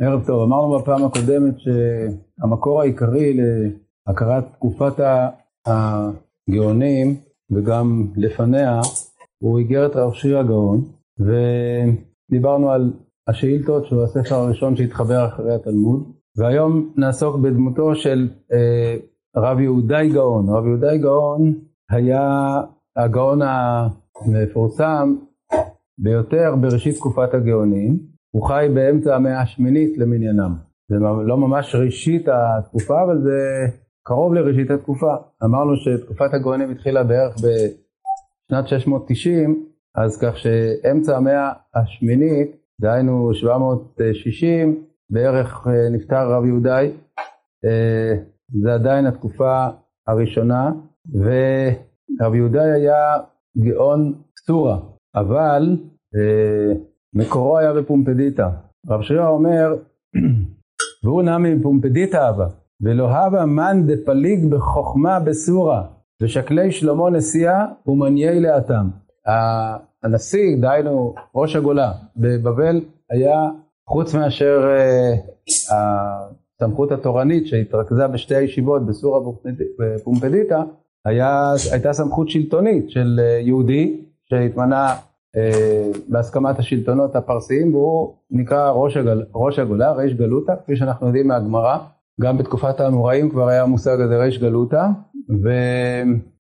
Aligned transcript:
ערב 0.00 0.26
טוב, 0.26 0.42
אמרנו 0.42 0.78
בפעם 0.78 1.04
הקודמת 1.04 1.54
שהמקור 1.58 2.80
העיקרי 2.80 3.36
להכרת 4.08 4.44
תקופת 4.52 4.92
הגאונים 5.66 7.16
וגם 7.50 8.06
לפניה 8.16 8.80
הוא 9.38 9.58
איגרת 9.58 9.96
רב 9.96 10.12
שיר 10.12 10.38
הגאון 10.38 10.84
ודיברנו 11.20 12.70
על 12.70 12.92
השאילתות 13.28 13.86
שהוא 13.86 14.02
הספר 14.02 14.34
הראשון 14.34 14.76
שהתחבר 14.76 15.26
אחרי 15.26 15.54
התלמוד. 15.54 16.12
והיום 16.36 16.92
נעסוק 16.96 17.36
בדמותו 17.36 17.94
של 17.94 18.28
אה, 18.52 18.96
רב 19.36 19.60
יהודאי 19.60 20.08
גאון. 20.12 20.48
רב 20.48 20.66
יהודאי 20.66 20.98
גאון 20.98 21.54
היה 21.90 22.60
הגאון 22.96 23.40
המפורסם 23.42 25.16
ביותר 25.98 26.54
בראשית 26.60 26.96
תקופת 26.96 27.34
הגאונים, 27.34 28.13
הוא 28.34 28.46
חי 28.48 28.66
באמצע 28.74 29.16
המאה 29.16 29.40
השמינית 29.40 29.98
למניינם. 29.98 30.54
זה 30.88 30.96
לא 31.26 31.36
ממש 31.36 31.74
ראשית 31.74 32.28
התקופה, 32.28 33.02
אבל 33.02 33.22
זה 33.22 33.66
קרוב 34.02 34.34
לראשית 34.34 34.70
התקופה. 34.70 35.14
אמרנו 35.44 35.76
שתקופת 35.76 36.34
הגאונים 36.34 36.70
התחילה 36.70 37.04
בערך 37.04 37.34
בשנת 37.36 38.68
690, 38.68 39.66
אז 39.94 40.18
כך 40.22 40.38
שאמצע 40.38 41.16
המאה 41.16 41.52
השמינית, 41.74 42.56
דהיינו 42.80 43.34
760, 43.34 44.84
בערך 45.10 45.66
אה, 45.66 45.88
נפטר 45.90 46.30
רב 46.30 46.44
יהודאי. 46.44 46.92
אה, 47.64 48.14
זה 48.62 48.74
עדיין 48.74 49.06
התקופה 49.06 49.66
הראשונה, 50.06 50.70
ורב 51.14 52.34
יהודאי 52.34 52.70
היה 52.70 53.16
גאון 53.58 54.14
סורה, 54.46 54.78
אבל 55.14 55.76
אה, 56.16 56.74
מקורו 57.14 57.58
היה 57.58 57.72
בפומפדיטה. 57.72 58.50
רב 58.88 59.02
שירה 59.02 59.28
אומר, 59.28 59.76
והוא 61.04 61.22
נמי 61.22 61.54
מפומפדיטה 61.54 62.28
אבא, 62.28 62.46
ולא 62.80 63.08
הווה 63.08 63.46
מאן 63.46 63.86
דפליג 63.86 64.46
בחוכמה 64.46 65.20
בסורה, 65.20 65.82
ושקלי 66.22 66.72
שלמה 66.72 67.10
נשיאה 67.10 67.66
ומניי 67.86 68.40
לאטם. 68.40 68.88
הנשיא, 70.02 70.56
דהיינו 70.60 71.14
ראש 71.34 71.56
הגולה, 71.56 71.92
בבבל 72.16 72.80
היה, 73.10 73.50
חוץ 73.88 74.14
מאשר 74.14 74.62
uh, 74.62 75.74
הסמכות 76.60 76.92
התורנית 76.92 77.46
שהתרכזה 77.46 78.08
בשתי 78.08 78.34
הישיבות 78.34 78.86
בסורה 78.86 79.20
ופומפדיטה, 79.80 80.62
היה, 81.04 81.52
הייתה 81.72 81.92
סמכות 81.92 82.28
שלטונית 82.28 82.90
של 82.90 83.20
אה, 83.22 83.40
יהודי 83.40 84.00
שהתמנה 84.30 84.94
בהסכמת 86.08 86.58
השלטונות 86.58 87.16
הפרסיים 87.16 87.74
והוא 87.74 88.14
נקרא 88.30 88.70
ראש, 88.70 88.96
הגל, 88.96 89.22
ראש 89.34 89.58
הגולה, 89.58 89.92
ריש 89.92 90.14
גלותא, 90.14 90.54
כפי 90.62 90.76
שאנחנו 90.76 91.06
יודעים 91.06 91.28
מהגמרא, 91.28 91.78
גם 92.20 92.38
בתקופת 92.38 92.80
האמוראים 92.80 93.30
כבר 93.30 93.48
היה 93.48 93.62
המושג 93.62 94.00
הזה 94.00 94.18
ריש 94.18 94.38
גלותא, 94.38 94.86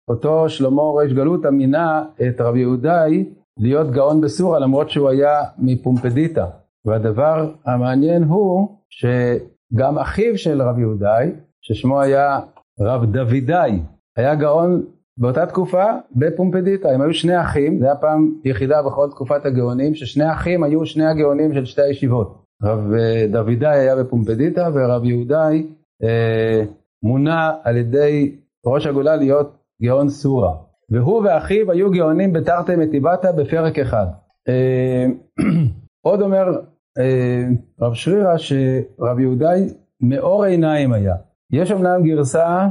ואותו 0.09 0.49
שלמה 0.49 0.83
ריש 0.83 1.13
גלותא 1.13 1.49
מינה 1.49 2.05
את 2.29 2.41
רבי 2.41 2.61
יהודאי 2.61 3.25
להיות 3.59 3.91
גאון 3.91 4.21
בסורה 4.21 4.59
למרות 4.59 4.91
שהוא 4.91 5.09
היה 5.09 5.43
מפומפדיטה, 5.59 6.47
והדבר 6.85 7.53
המעניין 7.65 8.23
הוא 8.23 8.69
שגם 8.91 9.99
אחיו 9.99 10.39
של 10.39 10.63
רבי 10.63 10.81
יהודאי, 10.81 11.33
ששמו 11.61 12.01
היה 12.01 12.41
רב 12.81 13.05
דוידאי, 13.05 13.81
היה 14.17 14.35
גאון 14.35 14.83
באותה 15.19 15.47
תקופה 15.47 15.85
בפומפדיטה, 16.17 16.91
הם 16.91 17.01
היו 17.01 17.15
שני 17.15 17.41
אחים, 17.41 17.79
זה 17.79 17.85
היה 17.85 17.97
פעם 17.97 18.35
יחידה 18.45 18.83
בכל 18.83 19.09
תקופת 19.11 19.47
הגאונים, 19.47 19.95
ששני 19.95 20.33
אחים 20.33 20.63
היו 20.63 20.87
שני 20.87 21.07
הגאונים 21.07 21.55
של 21.55 21.65
שתי 21.65 21.83
הישיבות. 21.83 22.45
רב 22.63 22.93
אה, 22.93 23.27
דוידאי 23.31 23.79
היה 23.79 23.97
בפומפדיטה 23.97 24.69
ורב 24.75 25.05
יהודאי 25.05 25.67
אה, 26.03 26.65
מונה 27.03 27.53
על 27.65 27.77
ידי 27.77 28.37
ראש 28.67 28.87
הגולה 28.87 29.17
להיות 29.17 29.57
גאון 29.83 30.09
סורה. 30.09 30.55
והוא 30.91 31.23
ואחיו 31.23 31.71
היו 31.71 31.91
גאונים 31.91 32.33
בתרתי 32.33 32.77
מטיבתא 32.77 33.33
בפרק 33.33 33.79
אחד. 33.79 34.07
אה, 34.49 35.07
עוד 36.07 36.23
אומר 36.23 36.61
אה, 36.99 37.45
רב 37.81 37.95
שרירא 37.95 38.37
שרב 38.37 39.19
יהודאי 39.19 39.69
מאור 40.01 40.45
עיניים 40.45 40.93
היה. 40.93 41.15
יש 41.53 41.73
אמנם 41.73 42.03
גרסה 42.03 42.69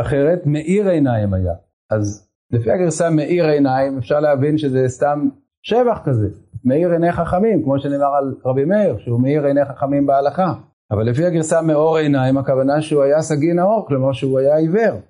אחרת 0.00 0.46
מאיר 0.46 0.88
עיניים 0.88 1.34
היה. 1.34 1.54
אז 1.90 2.28
לפי 2.50 2.70
הגרסה 2.70 3.10
מאיר 3.10 3.46
עיניים 3.46 3.98
אפשר 3.98 4.20
להבין 4.20 4.58
שזה 4.58 4.88
סתם 4.88 5.28
שבח 5.62 5.98
כזה, 6.04 6.28
מאיר 6.64 6.90
עיני 6.90 7.12
חכמים, 7.12 7.62
כמו 7.62 7.78
שנאמר 7.78 8.14
על 8.18 8.34
רבי 8.44 8.64
מאיר, 8.64 8.98
שהוא 8.98 9.20
מאיר 9.20 9.44
עיני 9.44 9.64
חכמים 9.64 10.06
בהלכה. 10.06 10.54
אבל 10.90 11.10
לפי 11.10 11.24
הגרסה 11.24 11.62
מאור 11.62 11.96
עיניים, 11.96 12.38
הכוונה 12.38 12.82
שהוא 12.82 13.02
היה 13.02 13.22
סגי 13.22 13.52
נאור, 13.52 13.84
כלומר 13.88 14.12
שהוא 14.12 14.38
היה 14.38 14.56
עיוור. 14.56 15.00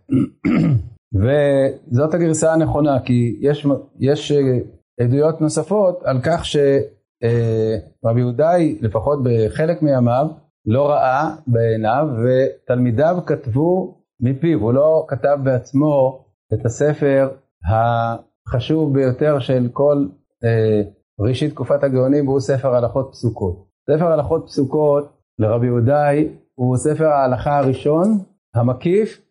וזאת 1.20 2.14
הגרסה 2.14 2.52
הנכונה, 2.52 3.00
כי 3.00 3.36
יש, 3.40 3.66
יש 3.98 4.32
אה, 4.32 4.58
עדויות 5.00 5.40
נוספות 5.40 6.02
על 6.04 6.20
כך 6.22 6.44
שרבי 6.44 6.70
אה, 8.04 8.18
יהודאי, 8.18 8.78
לפחות 8.80 9.18
בחלק 9.24 9.82
מימיו, 9.82 10.26
לא 10.66 10.88
ראה 10.88 11.34
בעיניו, 11.46 12.08
ותלמידיו 12.24 13.18
כתבו 13.26 13.98
מפיו, 14.20 14.60
הוא 14.60 14.72
לא 14.72 15.04
כתב 15.08 15.38
בעצמו 15.42 16.23
את 16.52 16.66
הספר 16.66 17.28
החשוב 17.68 18.94
ביותר 18.94 19.38
של 19.38 19.68
כל 19.72 20.06
אה, 20.44 20.82
ראשית 21.20 21.50
תקופת 21.50 21.82
הגאונים, 21.82 22.28
והוא 22.28 22.40
ספר 22.40 22.74
הלכות 22.74 23.08
פסוקות. 23.12 23.64
ספר 23.90 24.12
הלכות 24.12 24.44
פסוקות 24.46 25.18
לרבי 25.38 25.66
יהודאי 25.66 26.28
הוא 26.54 26.76
ספר 26.76 27.06
ההלכה 27.06 27.58
הראשון, 27.58 28.18
המקיף, 28.54 29.30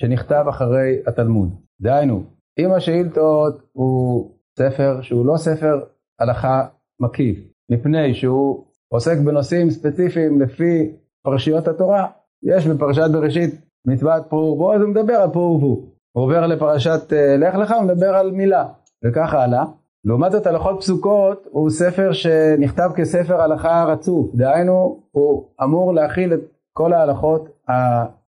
שנכתב 0.00 0.44
אחרי 0.48 1.02
התלמוד. 1.06 1.48
דהיינו, 1.80 2.22
אם 2.58 2.72
השאילתות 2.72 3.62
הוא 3.72 4.30
ספר 4.58 5.02
שהוא 5.02 5.26
לא 5.26 5.36
ספר 5.36 5.80
הלכה 6.20 6.66
מקיף, 7.00 7.38
מפני 7.70 8.14
שהוא 8.14 8.64
עוסק 8.88 9.18
בנושאים 9.24 9.70
ספציפיים 9.70 10.40
לפי 10.40 10.92
פרשיות 11.24 11.68
התורה, 11.68 12.06
יש 12.42 12.66
בפרשת 12.66 13.10
בראשית 13.12 13.54
מצוות 13.86 14.22
פרו 14.28 14.40
ורבו, 14.40 14.74
אז 14.74 14.80
הוא 14.80 14.90
מדבר 14.90 15.14
על 15.14 15.30
פרו 15.30 15.42
ורבו. 15.42 15.93
עובר 16.16 16.46
לפרשת 16.46 17.12
uh, 17.12 17.40
לך 17.40 17.54
לך, 17.54 17.70
הוא 17.70 17.82
מדבר 17.82 18.14
על 18.14 18.30
מילה, 18.30 18.64
וככה 19.04 19.42
הלאה. 19.42 19.64
לעומת 20.04 20.32
זאת 20.32 20.46
הלכות 20.46 20.80
פסוקות 20.80 21.46
הוא 21.50 21.70
ספר 21.70 22.12
שנכתב 22.12 22.90
כספר 22.96 23.40
הלכה 23.40 23.84
רצוף, 23.84 24.34
דהיינו 24.34 25.00
הוא 25.10 25.44
אמור 25.62 25.94
להכיל 25.94 26.34
את 26.34 26.40
כל 26.72 26.92
ההלכות 26.92 27.48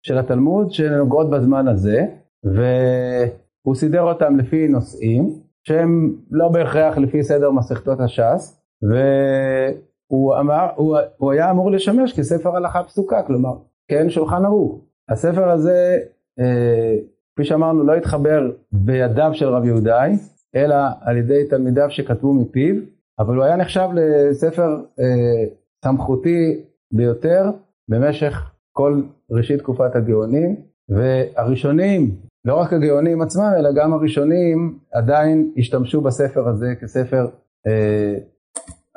של 0.02 0.18
התלמוד 0.18 0.72
שנוגעות 0.72 1.30
בזמן 1.30 1.68
הזה, 1.68 2.06
והוא 2.44 3.74
סידר 3.74 4.02
אותם 4.02 4.36
לפי 4.36 4.68
נושאים, 4.68 5.30
שהם 5.64 6.16
לא 6.30 6.48
בהכרח 6.48 6.98
לפי 6.98 7.22
סדר 7.22 7.50
מסכתות 7.50 8.00
הש"ס, 8.00 8.60
והוא 8.82 10.36
אמר, 10.40 10.68
הוא, 10.76 10.98
הוא 11.16 11.32
היה 11.32 11.50
אמור 11.50 11.70
לשמש 11.70 12.12
כספר 12.18 12.56
הלכה 12.56 12.82
פסוקה, 12.82 13.22
כלומר, 13.22 13.54
כן 13.88 14.10
שולחן 14.10 14.44
ערוך. 14.44 14.80
הספר 15.08 15.50
הזה, 15.50 15.98
אה, 16.40 16.96
כפי 17.36 17.44
שאמרנו, 17.44 17.84
לא 17.84 17.94
התחבר 17.94 18.50
בידיו 18.72 19.30
של 19.34 19.46
רב 19.46 19.64
יהודאי, 19.64 20.12
אלא 20.54 20.76
על 21.00 21.16
ידי 21.16 21.48
תלמידיו 21.50 21.90
שכתבו 21.90 22.34
מפיו, 22.34 22.74
אבל 23.18 23.36
הוא 23.36 23.44
היה 23.44 23.56
נחשב 23.56 23.88
לספר 23.94 24.76
אה, 25.00 25.44
סמכותי 25.84 26.64
ביותר 26.92 27.50
במשך 27.88 28.50
כל 28.72 29.02
ראשית 29.30 29.58
תקופת 29.58 29.96
הגאונים, 29.96 30.56
והראשונים, 30.88 32.10
לא 32.44 32.54
רק 32.54 32.72
הגאונים 32.72 33.22
עצמם, 33.22 33.52
אלא 33.58 33.70
גם 33.72 33.92
הראשונים 33.92 34.78
עדיין 34.92 35.52
השתמשו 35.56 36.00
בספר 36.00 36.48
הזה 36.48 36.74
כספר 36.80 37.26
אה, 37.66 38.14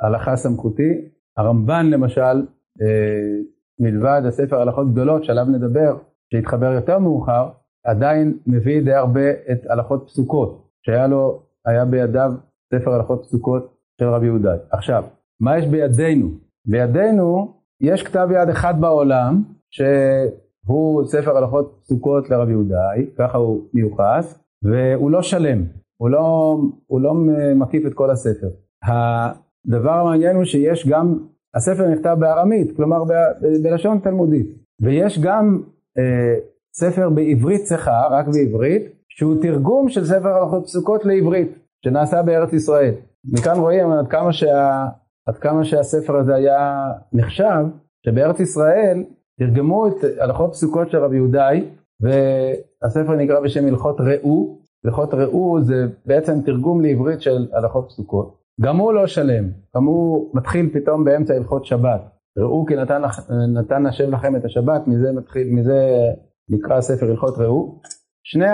הלכה 0.00 0.36
סמכותי. 0.36 1.08
הרמב"ן 1.36 1.86
למשל, 1.90 2.46
אה, 2.82 3.36
מלבד 3.80 4.22
הספר 4.26 4.60
הלכות 4.60 4.92
גדולות 4.92 5.24
שעליו 5.24 5.44
נדבר, 5.44 5.96
שהתחבר 6.32 6.72
יותר 6.72 6.98
מאוחר, 6.98 7.48
עדיין 7.84 8.38
מביא 8.46 8.82
די 8.82 8.94
הרבה 8.94 9.30
את 9.52 9.66
הלכות 9.70 10.04
פסוקות, 10.06 10.68
שהיה 10.86 11.06
לו, 11.06 11.42
היה 11.66 11.84
בידיו 11.84 12.32
ספר 12.74 12.94
הלכות 12.94 13.22
פסוקות 13.22 13.76
של 14.00 14.08
רבי 14.08 14.26
יהודאי. 14.26 14.58
עכשיו, 14.70 15.04
מה 15.40 15.58
יש 15.58 15.66
בידינו? 15.66 16.28
בידינו 16.66 17.54
יש 17.80 18.02
כתב 18.02 18.28
יד 18.32 18.48
אחד 18.48 18.80
בעולם, 18.80 19.42
שהוא 19.70 21.04
ספר 21.04 21.36
הלכות 21.36 21.78
פסוקות 21.82 22.30
לרבי 22.30 22.50
יהודאי, 22.50 23.06
ככה 23.18 23.38
הוא 23.38 23.60
מיוחס, 23.74 24.38
והוא 24.62 25.10
לא 25.10 25.22
שלם, 25.22 25.64
הוא 26.00 26.10
לא, 26.10 26.56
הוא 26.86 27.00
לא 27.00 27.14
מקיף 27.56 27.86
את 27.86 27.94
כל 27.94 28.10
הספר. 28.10 28.48
הדבר 28.84 29.90
המעניין 29.90 30.36
הוא 30.36 30.44
שיש 30.44 30.88
גם 30.88 31.18
הספר 31.54 31.88
נכתב 31.88 32.16
בארמית, 32.20 32.76
כלומר 32.76 33.04
ב, 33.04 33.12
בלשון 33.62 33.98
תלמודית. 33.98 34.46
ויש 34.80 35.18
גם 35.18 35.62
אה, 35.98 36.34
ספר 36.72 37.10
בעברית 37.10 37.62
צחה, 37.62 38.06
רק 38.10 38.26
בעברית, 38.28 38.82
שהוא 39.08 39.42
תרגום 39.42 39.88
של 39.88 40.04
ספר 40.04 40.28
הלכות 40.28 40.64
פסוקות 40.64 41.04
לעברית, 41.04 41.58
שנעשה 41.84 42.22
בארץ 42.22 42.52
ישראל. 42.52 42.94
מכאן 43.24 43.58
רואים 43.58 43.90
עד 43.92 44.08
כמה 44.08 44.32
שהרב 44.32 44.88
עד 45.26 45.38
כמה 45.38 45.64
שהספר 45.64 46.16
הזה 46.16 46.34
היה 46.34 46.84
נחשב, 47.12 47.64
שבארץ 48.06 48.40
ישראל 48.40 49.04
תרגמו 49.38 49.88
את 49.88 50.04
הלכות 50.18 50.52
פסוקות 50.52 50.90
של 50.90 50.98
רבי 50.98 51.16
יהודאי, 51.16 51.64
והספר 52.00 53.12
נקרא 53.12 53.40
בשם 53.40 53.66
הלכות 53.66 53.96
ראו, 54.00 54.58
הלכות 54.84 55.14
ראו 55.14 55.58
זה 55.62 55.86
בעצם 56.06 56.40
תרגום 56.40 56.80
לעברית 56.80 57.20
של 57.22 57.48
הלכות 57.52 57.86
פסוקות. 57.88 58.36
גם 58.60 58.76
הוא 58.76 58.92
לא 58.92 59.06
שלם, 59.06 59.44
גם 59.76 59.84
הוא 59.84 60.30
מתחיל 60.34 60.70
פתאום 60.72 61.04
באמצע 61.04 61.34
הלכות 61.34 61.64
שבת. 61.64 62.00
ראו 62.38 62.66
כי 62.66 62.76
נתן, 62.76 63.02
נתן 63.54 63.86
השם 63.86 64.10
לכם 64.10 64.36
את 64.36 64.44
השבת, 64.44 64.86
מזה, 64.86 65.12
מתחיל, 65.12 65.48
מזה 65.50 66.10
נקרא 66.50 66.80
ספר 66.80 67.10
הלכות 67.10 67.38
ראו. 67.38 67.80
שני 68.22 68.46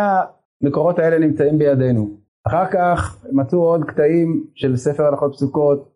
המקורות 0.63 0.99
האלה 0.99 1.19
נמצאים 1.19 1.59
בידינו. 1.59 2.09
אחר 2.47 2.67
כך 2.71 3.25
מצאו 3.33 3.59
עוד 3.59 3.85
קטעים 3.85 4.45
של 4.55 4.77
ספר 4.77 5.05
הלכות 5.05 5.33
פסוקות 5.33 5.93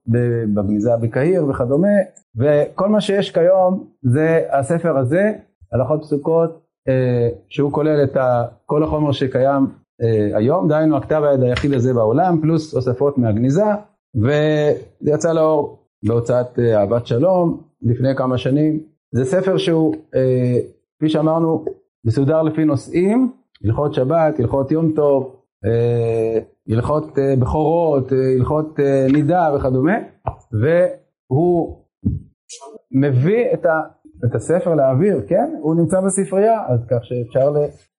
בגניזה 0.55 0.91
בקהיר 1.03 1.47
וכדומה, 1.47 1.89
וכל 2.37 2.89
מה 2.89 3.01
שיש 3.01 3.31
כיום 3.31 3.87
זה 4.03 4.47
הספר 4.53 4.99
הזה, 4.99 5.33
הלכות 5.73 6.01
פסוקות, 6.03 6.61
אה, 6.89 7.29
שהוא 7.49 7.73
כולל 7.73 8.05
את 8.05 8.17
כל 8.67 8.83
החומר 8.83 9.13
שקיים 9.13 9.67
אה, 10.03 10.39
היום, 10.39 10.69
דהיינו 10.69 10.97
הכתב 10.97 11.23
היד 11.25 11.43
היחיד 11.43 11.73
הזה 11.73 11.95
בעולם, 11.95 12.41
פלוס 12.43 12.75
תוספות 12.75 13.19
מהגניזה, 13.19 13.65
וזה 14.17 15.13
יצא 15.13 15.33
לאור 15.33 15.79
בהוצאת 16.07 16.59
אה, 16.59 16.81
אהבת 16.81 17.07
שלום 17.07 17.61
לפני 17.83 18.15
כמה 18.17 18.39
שנים. 18.39 18.81
זה 19.15 19.25
ספר 19.25 19.57
שהוא, 19.57 19.95
כפי 20.99 21.09
שאמרנו, 21.09 21.65
מסודר 22.05 22.43
לפי 22.43 22.65
נושאים, 22.65 23.33
הלכות 23.65 23.95
שבת, 23.95 24.41
הלכות 24.41 24.71
יום 24.71 24.93
טוב, 24.93 25.37
הלכות 26.69 27.19
בכורות, 27.41 28.13
הלכות 28.39 28.79
נידה 29.13 29.51
וכדומה, 29.57 29.97
והוא 30.53 31.85
מביא 32.93 33.45
את, 33.55 33.67
ה, 33.67 33.81
את 34.25 34.35
הספר 34.35 34.75
לאוויר, 34.75 35.21
כן? 35.29 35.51
הוא 35.61 35.75
נמצא 35.75 36.01
בספרייה, 36.01 36.67
אז 36.69 36.81
כך 36.91 37.05
שאפשר 37.05 37.53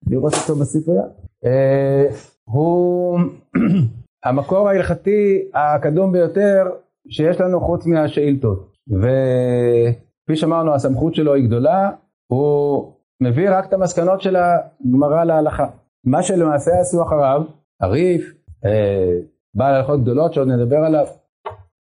לראות 0.07 0.33
אותו 0.33 0.59
בספרייה. 0.59 1.03
אה, 1.45 2.05
הוא 2.43 3.19
המקור 4.25 4.69
ההלכתי 4.69 5.49
הקדום 5.53 6.11
ביותר 6.11 6.69
שיש 7.09 7.41
לנו 7.41 7.59
חוץ 7.59 7.85
מהשאילתות. 7.85 8.71
וכפי 8.87 10.35
שאמרנו, 10.35 10.73
הסמכות 10.73 11.15
שלו 11.15 11.33
היא 11.33 11.47
גדולה, 11.47 11.89
הוא 12.27 12.93
מביא 13.21 13.49
רק 13.51 13.65
את 13.65 13.73
המסקנות 13.73 14.21
של 14.21 14.35
הגמרא 14.35 15.23
להלכה. 15.23 15.65
מה 16.05 16.23
שלמעשה 16.23 16.71
עשו 16.79 17.03
אחריו, 17.03 17.43
הריף, 17.81 18.33
אה, 18.65 19.17
בעל 19.55 19.75
הלכות 19.75 20.01
גדולות 20.01 20.33
שעוד 20.33 20.47
נדבר 20.47 20.77
עליו, 20.77 21.05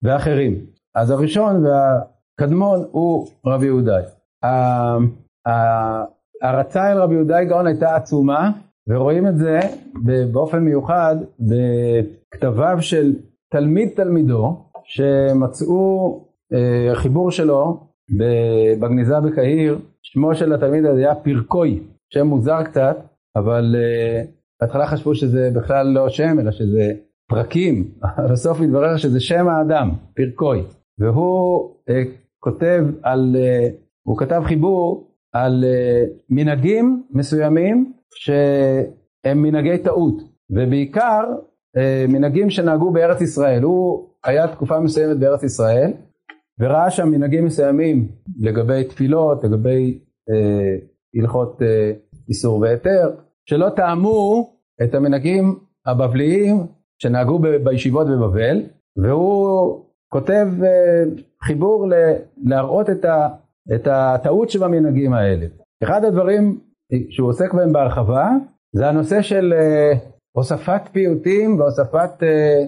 ואחרים. 0.02 0.54
אז 0.94 1.10
הראשון 1.10 1.64
והקדמון 1.66 2.84
הוא 2.90 3.28
רבי 3.46 3.66
יהודאי. 3.66 4.02
ההערצה 6.42 6.92
אל 6.92 6.98
רבי 6.98 7.14
יהודאי 7.14 7.46
גאון 7.46 7.66
הייתה 7.66 7.96
עצומה, 7.96 8.50
ורואים 8.88 9.26
את 9.26 9.36
זה 9.36 9.60
באופן 10.32 10.58
מיוחד 10.58 11.16
בכתביו 11.40 12.76
של 12.80 13.14
תלמיד 13.52 13.88
תלמידו, 13.96 14.56
שמצאו 14.84 16.20
אה, 16.52 16.94
חיבור 16.94 17.30
שלו 17.30 17.80
בגניזה 18.80 19.20
בקהיר, 19.20 19.78
שמו 20.12 20.34
של 20.34 20.52
התלמיד 20.52 20.84
הזה 20.84 21.00
היה 21.00 21.14
פרקוי, 21.14 21.82
שם 22.10 22.26
מוזר 22.26 22.62
קצת, 22.62 22.96
אבל 23.36 23.76
אה, 23.78 24.22
בהתחלה 24.60 24.86
חשבו 24.86 25.14
שזה 25.14 25.50
בכלל 25.54 25.86
לא 25.86 26.08
שם, 26.08 26.38
אלא 26.40 26.50
שזה 26.50 26.92
פרקים, 27.28 27.90
בסוף 28.32 28.60
מתברר 28.60 28.96
שזה 28.96 29.20
שם 29.20 29.48
האדם, 29.48 29.90
פרקוי, 30.16 30.62
והוא 30.98 31.70
אה, 31.88 32.02
כותב 32.40 32.84
על, 33.02 33.36
אה, 33.38 33.68
הוא 34.06 34.18
כתב 34.18 34.42
חיבור 34.44 35.10
על 35.32 35.64
אה, 35.64 36.04
מנהגים 36.30 37.02
מסוימים 37.10 37.92
שהם 38.14 39.42
מנהגי 39.42 39.78
טעות, 39.78 40.22
ובעיקר 40.50 41.24
אה, 41.76 42.04
מנהגים 42.08 42.50
שנהגו 42.50 42.90
בארץ 42.90 43.20
ישראל. 43.20 43.62
הוא 43.62 44.08
היה 44.24 44.48
תקופה 44.48 44.80
מסוימת 44.80 45.16
בארץ 45.16 45.42
ישראל, 45.42 45.92
וראה 46.60 46.90
שם 46.90 47.08
מנהגים 47.08 47.44
מסוימים 47.44 48.08
לגבי 48.40 48.84
תפילות, 48.84 49.44
לגבי 49.44 49.98
אה, 50.30 50.76
הלכות 51.20 51.62
אה, 51.62 51.92
איסור 52.28 52.60
והיתר, 52.60 53.10
שלא 53.48 53.68
טעמו 53.76 54.50
את 54.82 54.94
המנהגים 54.94 55.58
הבבליים 55.86 56.66
שנהגו 57.02 57.38
ב- 57.38 57.56
בישיבות 57.56 58.06
בבבל, 58.06 58.62
והוא 58.96 59.84
כותב 60.12 60.48
אה, 60.64 61.02
חיבור 61.44 61.88
ל- 61.88 62.14
להראות 62.44 62.90
את, 62.90 63.04
ה- 63.04 63.28
את 63.74 63.88
הטעות 63.90 64.50
שבמנהגים 64.50 65.12
האלה. 65.12 65.46
אחד 65.84 66.04
הדברים 66.04 66.60
שהוא 67.10 67.28
עוסק 67.28 67.54
בהם 67.54 67.72
בהרחבה, 67.72 68.30
זה 68.72 68.88
הנושא 68.88 69.22
של 69.22 69.54
uh, 69.54 69.98
הוספת 70.36 70.80
פיוטים 70.92 71.60
והוספת 71.60 72.10
uh, 72.20 72.66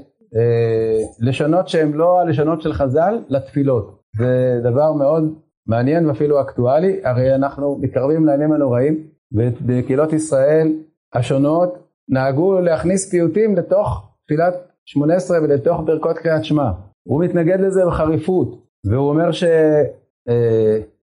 לשונות 1.20 1.68
שהן 1.68 1.92
לא 1.92 2.20
הלשונות 2.20 2.62
של 2.62 2.72
חז"ל 2.72 3.18
לתפילות. 3.28 3.98
זה 4.16 4.60
דבר 4.62 4.92
מאוד 4.92 5.34
מעניין 5.66 6.06
ואפילו 6.06 6.40
אקטואלי, 6.40 7.00
הרי 7.04 7.34
אנחנו 7.34 7.78
מתקרבים 7.80 8.26
לימים 8.26 8.52
הנוראים, 8.52 9.02
ובקהילות 9.32 10.12
ישראל 10.12 10.72
השונות 11.14 11.78
נהגו 12.08 12.60
להכניס 12.60 13.10
פיוטים 13.10 13.56
לתוך 13.56 14.08
תפילת 14.24 14.54
שמונה 14.84 15.14
עשרה 15.14 15.38
ולתוך 15.42 15.80
ברכות 15.84 16.18
קריאת 16.18 16.44
שמע. 16.44 16.70
הוא 17.08 17.24
מתנגד 17.24 17.60
לזה 17.60 17.86
בחריפות, 17.86 18.66
והוא 18.86 19.08
אומר 19.08 19.30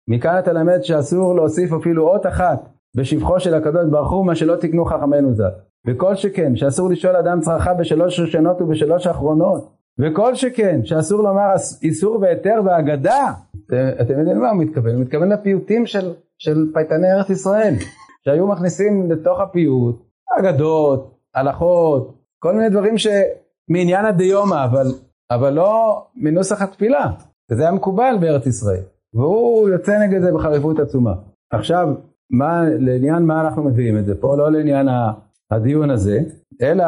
שמכאן 0.09 0.39
אתה 0.39 0.53
למד 0.53 0.83
שאסור 0.83 1.35
להוסיף 1.35 1.73
אפילו 1.73 2.09
אות 2.09 2.27
אחת 2.27 2.69
בשבחו 2.97 3.41
של 3.41 3.55
הקדוש 3.55 3.85
ברוך 3.91 4.13
הוא 4.13 4.27
מה 4.27 4.35
שלא 4.35 4.57
תקנו 4.57 4.85
חכמינו 4.85 5.35
ז"ל. 5.35 5.68
וכל 5.89 6.15
שכן 6.15 6.57
שאסור 6.57 6.91
לשאול 6.91 7.17
אדם 7.17 7.41
צרכה 7.41 7.75
בשלוש 7.75 8.21
ראשונות 8.21 8.61
ובשלוש 8.61 9.07
אחרונות. 9.07 9.73
וכל 9.99 10.35
שכן 10.35 10.81
שאסור 10.85 11.23
לומר 11.23 11.49
איסור 11.83 12.21
והיתר 12.21 12.61
ואגדה. 12.65 13.33
אתם 14.01 14.19
יודעים 14.19 14.37
למה 14.37 14.51
הוא 14.51 14.59
מתכוון? 14.59 14.95
הוא 14.95 15.01
מתכוון 15.01 15.33
לפיוטים 15.33 15.87
של, 15.87 16.13
של 16.39 16.67
פייטני 16.75 17.13
ארץ 17.13 17.31
ישראל. 17.31 17.75
שהיו 18.25 18.47
מכניסים 18.47 19.11
לתוך 19.11 19.41
הפיוט 19.41 20.03
אגדות, 20.39 21.19
הלכות, 21.35 22.15
כל 22.39 22.55
מיני 22.55 22.69
דברים 22.69 22.95
שמעניין 22.99 24.05
הדיומא 24.05 24.65
אבל, 24.65 24.87
אבל 25.31 25.53
לא 25.53 26.03
מנוסח 26.17 26.63
התפילה. 26.63 27.07
וזה 27.51 27.63
היה 27.63 27.73
מקובל 27.73 28.17
בארץ 28.21 28.47
ישראל. 28.47 28.83
והוא 29.15 29.69
יוצא 29.69 29.99
נגד 29.99 30.21
זה 30.21 30.33
בחריפות 30.33 30.79
עצומה. 30.79 31.13
עכשיו 31.53 31.89
מה, 32.31 32.63
לעניין 32.79 33.23
מה 33.23 33.41
אנחנו 33.41 33.65
מביאים 33.65 33.99
את 33.99 34.07
זה 34.07 34.21
פה, 34.21 34.37
לא 34.37 34.53
לעניין 34.53 34.89
הדיון 35.51 35.91
הזה, 35.91 36.21
אלא 36.63 36.85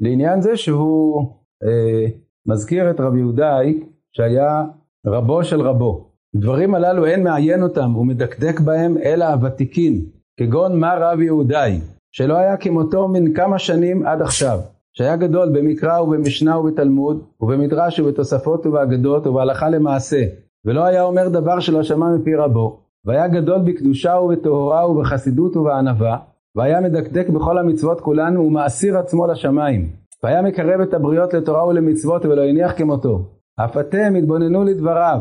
לעניין 0.00 0.40
זה 0.40 0.56
שהוא 0.56 1.32
אה, 1.64 2.06
מזכיר 2.46 2.90
את 2.90 3.00
רבי 3.00 3.18
יהודאי 3.18 3.80
שהיה 4.12 4.64
רבו 5.06 5.44
של 5.44 5.60
רבו. 5.60 6.10
דברים 6.36 6.74
הללו 6.74 7.06
אין 7.06 7.24
מעיין 7.24 7.62
אותם 7.62 7.96
ומדקדק 7.96 8.60
בהם 8.60 8.98
אלא 9.04 9.24
הוותיקין, 9.24 10.04
כגון 10.36 10.80
מה 10.80 10.94
רבי 11.00 11.24
יהודאי, 11.24 11.80
שלא 12.12 12.36
היה 12.36 12.56
כמותו 12.56 13.08
מן 13.08 13.34
כמה 13.34 13.58
שנים 13.58 14.06
עד 14.06 14.22
עכשיו, 14.22 14.58
שהיה 14.92 15.16
גדול 15.16 15.48
במקרא 15.48 16.00
ובמשנה 16.00 16.58
ובתלמוד, 16.58 17.24
ובמדרש 17.40 18.00
ובתוספות 18.00 18.66
ובאגדות 18.66 19.26
ובהלכה 19.26 19.68
למעשה, 19.68 20.24
ולא 20.64 20.84
היה 20.84 21.02
אומר 21.02 21.28
דבר 21.28 21.60
שלא 21.60 21.82
שמע 21.82 22.06
מפי 22.16 22.34
רבו, 22.34 22.80
והיה 23.04 23.28
גדול 23.28 23.58
בקדושה 23.64 24.14
ובטהורה 24.14 24.90
ובחסידות 24.90 25.56
ובענווה, 25.56 26.18
והיה 26.56 26.80
מדקדק 26.80 27.28
בכל 27.28 27.58
המצוות 27.58 28.00
כולן 28.00 28.36
ומאסיר 28.36 28.98
עצמו 28.98 29.26
לשמיים. 29.26 29.92
והיה 30.22 30.42
מקרב 30.42 30.80
את 30.80 30.94
הבריות 30.94 31.34
לתורה 31.34 31.66
ולמצוות 31.66 32.24
ולא 32.24 32.42
הניח 32.42 32.72
כמותו. 32.76 33.24
אף 33.64 33.76
אתם 33.76 34.14
התבוננו 34.18 34.64
לדבריו. 34.64 35.20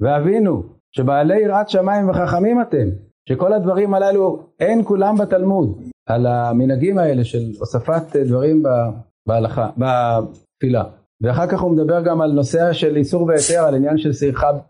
והבינו 0.00 0.62
שבעלי 0.96 1.40
יראת 1.40 1.68
שמיים 1.68 2.08
וחכמים 2.08 2.60
אתם, 2.60 2.88
שכל 3.28 3.52
הדברים 3.52 3.94
הללו 3.94 4.42
אין 4.60 4.84
כולם 4.84 5.16
בתלמוד. 5.16 5.80
על 6.06 6.26
המנהגים 6.26 6.98
האלה 6.98 7.24
של 7.24 7.42
הוספת 7.60 8.16
דברים 8.16 8.62
בהלכה, 9.26 9.70
בתפילה. 9.76 10.84
ואחר 11.20 11.46
כך 11.46 11.60
הוא 11.60 11.72
מדבר 11.72 12.02
גם 12.02 12.20
על 12.20 12.32
נושא 12.32 12.72
של 12.72 12.96
איסור 12.96 13.22
והיתר, 13.22 13.64
על 13.66 13.74
עניין 13.74 13.98
של 13.98 14.10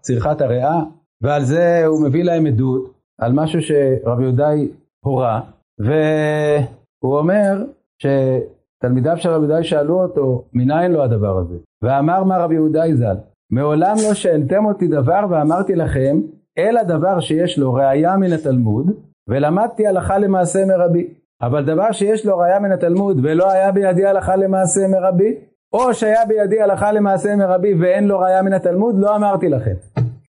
צריכת 0.00 0.40
הריאה, 0.40 0.80
ועל 1.22 1.44
זה 1.44 1.86
הוא 1.86 2.02
מביא 2.06 2.24
להם 2.24 2.46
עדות, 2.46 2.92
על 3.20 3.32
משהו 3.32 3.60
שרבי 3.62 4.22
יהודאי 4.22 4.68
הורה, 5.04 5.40
והוא 5.78 7.18
אומר 7.18 7.64
שתלמידיו 7.98 9.16
של 9.16 9.28
רבי 9.28 9.46
יהודאי 9.46 9.64
שאלו 9.64 10.02
אותו, 10.02 10.44
מניין 10.52 10.92
לו 10.92 11.02
הדבר 11.02 11.38
הזה? 11.38 11.54
ואמר 11.82 12.24
מה 12.24 12.38
רבי 12.38 12.54
יהודאי 12.54 12.96
ז"ל, 12.96 13.16
מעולם 13.50 13.96
לא 14.08 14.14
שאלתם 14.14 14.66
אותי 14.66 14.88
דבר 14.88 15.20
ואמרתי 15.30 15.74
לכם, 15.74 16.20
אלא 16.58 16.82
דבר 16.82 17.20
שיש 17.20 17.58
לו 17.58 17.74
ראייה 17.74 18.16
מן 18.16 18.32
התלמוד, 18.32 18.90
ולמדתי 19.28 19.86
הלכה 19.86 20.18
למעשה 20.18 20.64
מרבי. 20.66 21.14
אבל 21.42 21.64
דבר 21.64 21.92
שיש 21.92 22.26
לו 22.26 22.38
ראייה 22.38 22.60
מן 22.60 22.72
התלמוד 22.72 23.20
ולא 23.22 23.52
היה 23.52 23.72
בידי 23.72 24.06
הלכה 24.06 24.36
למעשה 24.36 24.88
מרבי, 24.88 25.34
או 25.72 25.94
שהיה 25.94 26.26
בידי 26.26 26.60
הלכה 26.60 26.92
למעשה 26.92 27.36
מרבי 27.36 27.74
ואין 27.74 28.08
לו 28.08 28.18
ראיה 28.18 28.42
מן 28.42 28.52
התלמוד, 28.52 28.98
לא 28.98 29.16
אמרתי 29.16 29.48
לכם. 29.48 29.74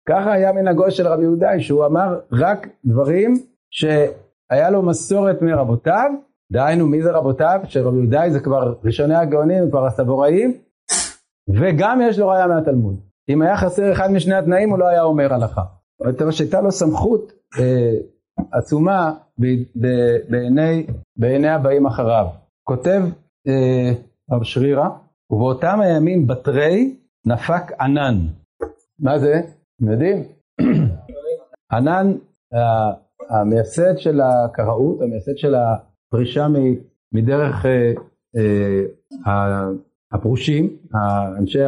ככה 0.10 0.32
היה 0.32 0.51
מנהגו 0.51 0.91
של 0.91 1.08
רבי 1.08 1.24
יהודאי, 1.24 1.62
שהוא 1.62 1.86
אמר 1.86 2.20
רק 2.32 2.67
דברים 2.86 3.34
שהיה 4.51 4.70
לו 4.70 4.84
מסורת 4.84 5.42
מרבותיו, 5.42 6.12
דהיינו 6.51 6.88
מי 6.88 7.04
זה 7.04 7.12
רבותיו? 7.12 7.60
של 7.63 7.88
רבי 7.88 7.98
יהודאי 7.98 8.32
זה 8.32 8.39
כבר 8.39 8.74
ראשוני 8.84 9.16
הגאונים, 9.16 9.70
כבר 9.70 9.86
הסבוראים, 9.86 10.54
וגם 11.50 12.00
יש 12.04 12.20
לו 12.20 12.27
ראיה 12.27 12.48
מהתלמוד. 12.48 13.00
אם 13.30 13.42
היה 13.42 13.58
חסר 13.58 13.92
אחד 13.92 14.12
משני 14.12 14.36
התנאים 14.36 14.70
הוא 14.70 14.80
לא 14.80 14.88
היה 14.88 15.01
אומר 15.01 15.34
הלכה. 15.34 15.62
אומרת 16.00 16.34
שהייתה 16.34 16.62
לו 16.62 16.72
סמכות 16.72 17.32
אה, 17.60 17.94
עצומה 18.51 19.13
ב, 19.39 19.46
ב, 19.75 19.88
בעיני, 20.30 20.88
בעיני 21.18 21.50
הבאים 21.50 21.86
אחריו. 21.86 22.27
כותב 22.63 23.01
אה, 23.48 23.92
רב 24.32 24.44
שרירא, 24.44 24.89
ובאותם 25.30 25.80
הימים 25.82 26.27
בתרי 26.27 26.96
נפק 27.25 27.72
ענן. 27.82 28.16
מה 29.00 29.20
זה? 29.20 29.42
אתם 29.75 29.92
יודעים? 29.92 30.24
ענן, 31.72 32.13
המייסד 33.30 33.98
של 33.98 34.22
הקראות, 34.22 35.02
המייסד 35.02 35.38
של 35.38 35.56
הפרישה 35.56 36.48
מדרך 37.14 37.66
אה, 37.66 37.94
אה, 39.28 39.70
הפרושים, 40.12 40.70
אנשי 41.40 41.60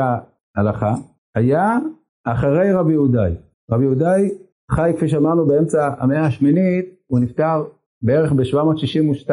ההלכה, 0.56 0.96
היה 1.36 1.78
אחרי 2.26 2.74
רבי 2.74 2.92
יהודאי. 2.92 3.32
רבי 3.72 3.84
יהודאי 3.84 4.30
חי, 4.72 4.92
כפי 4.98 5.10
שאמרנו, 5.10 5.48
באמצע 5.48 5.90
המאה 5.98 6.26
השמינית, 6.26 6.86
הוא 7.08 7.20
נפטר 7.20 7.64
בערך 8.02 8.32
ב-762. 8.32 9.30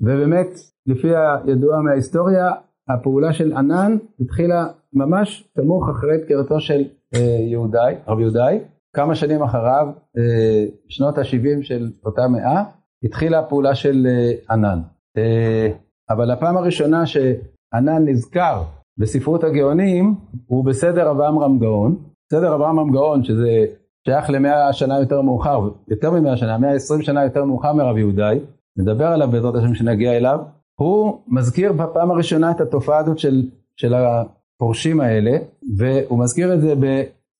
ובאמת, 0.00 0.48
לפי 0.86 1.08
הידוע 1.16 1.80
מההיסטוריה, 1.80 2.50
הפעולה 2.88 3.32
של 3.32 3.52
ענן 3.52 3.96
התחילה 4.20 4.66
ממש 4.92 5.50
סמוך 5.54 5.88
אחרי 5.88 6.24
פטירתו 6.24 6.60
של 6.60 6.82
אה, 7.14 7.20
יהודאי, 7.20 7.94
רבי 8.08 8.22
יהודאי. 8.22 8.58
כמה 8.96 9.14
שנים 9.14 9.42
אחריו, 9.42 9.86
אה, 10.18 10.64
שנות 10.88 11.18
ה-70 11.18 11.62
של 11.62 11.90
אותה 12.04 12.28
מאה, 12.28 12.64
התחילה 13.04 13.38
הפעולה 13.38 13.74
של 13.74 14.06
אה, 14.06 14.54
ענן. 14.54 14.80
אה, 15.18 15.68
אבל 16.10 16.30
הפעם 16.30 16.56
הראשונה 16.56 17.06
שענן 17.06 18.08
נזכר 18.08 18.62
בספרות 18.98 19.44
הגאונים 19.44 20.14
הוא 20.46 20.64
בסדר 20.64 21.10
אברהם 21.10 21.38
רמגאון. 21.38 21.96
בסדר 22.26 22.54
אברהם 22.54 22.80
רמגאון 22.80 23.24
שזה 23.24 23.64
שייך 24.06 24.30
למאה 24.30 24.72
שנה 24.72 24.98
יותר 24.98 25.20
מאוחר, 25.20 25.68
יותר 25.88 26.10
ממאה 26.10 26.36
שנה, 26.36 26.58
מאה 26.58 26.72
עשרים 26.72 27.02
שנה 27.02 27.24
יותר 27.24 27.44
מאוחר 27.44 27.72
מרבי 27.72 28.00
יהודאי, 28.00 28.38
נדבר 28.76 29.06
עליו 29.06 29.28
בעזרת 29.28 29.54
השם 29.54 29.74
שנגיע 29.74 30.16
אליו, 30.16 30.38
הוא 30.80 31.20
מזכיר 31.28 31.72
בפעם 31.72 32.10
הראשונה 32.10 32.50
את 32.50 32.60
התופעה 32.60 32.98
הזאת 32.98 33.18
של, 33.18 33.42
של 33.76 33.94
הפורשים 33.94 35.00
האלה, 35.00 35.38
והוא 35.76 36.18
מזכיר 36.18 36.54
את 36.54 36.60
זה 36.60 36.74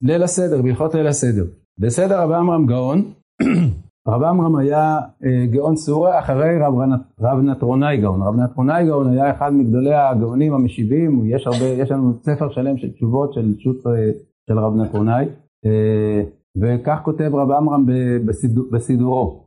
בליל 0.02 0.22
הסדר, 0.22 0.62
בהלכות 0.62 0.94
ליל 0.94 1.06
הסדר. 1.06 1.44
בסדר 1.78 2.22
רב 2.22 2.30
עמרם 2.30 2.66
גאון, 2.66 3.02
רב 4.08 4.22
עמרם 4.22 4.56
היה 4.56 4.98
אה, 5.24 5.46
גאון 5.46 5.76
סורה 5.76 6.18
אחרי 6.18 6.58
רב, 6.58 6.74
רב 7.20 7.38
נטרונאי 7.38 7.96
גאון. 7.96 8.22
רב 8.22 8.36
נטרונאי 8.36 8.86
גאון 8.86 9.10
היה 9.12 9.30
אחד 9.30 9.54
מגדולי 9.54 9.94
הגאונים 9.94 10.54
המשיבים, 10.54 11.22
יש, 11.26 11.46
הרבה, 11.46 11.64
יש 11.64 11.90
לנו 11.90 12.14
ספר 12.22 12.50
שלם 12.50 12.76
של 12.76 12.92
תשובות 12.92 13.32
של 13.32 13.54
שו"ת 13.58 13.86
אה, 13.86 14.10
של 14.50 14.58
רב 14.58 14.76
נטרונאי. 14.76 15.24
אה, 15.66 16.22
וכך 16.56 17.00
כותב 17.04 17.30
רב 17.34 17.50
עמרם 17.50 17.86
בסידור, 18.26 18.64
בסידורו. 18.72 19.44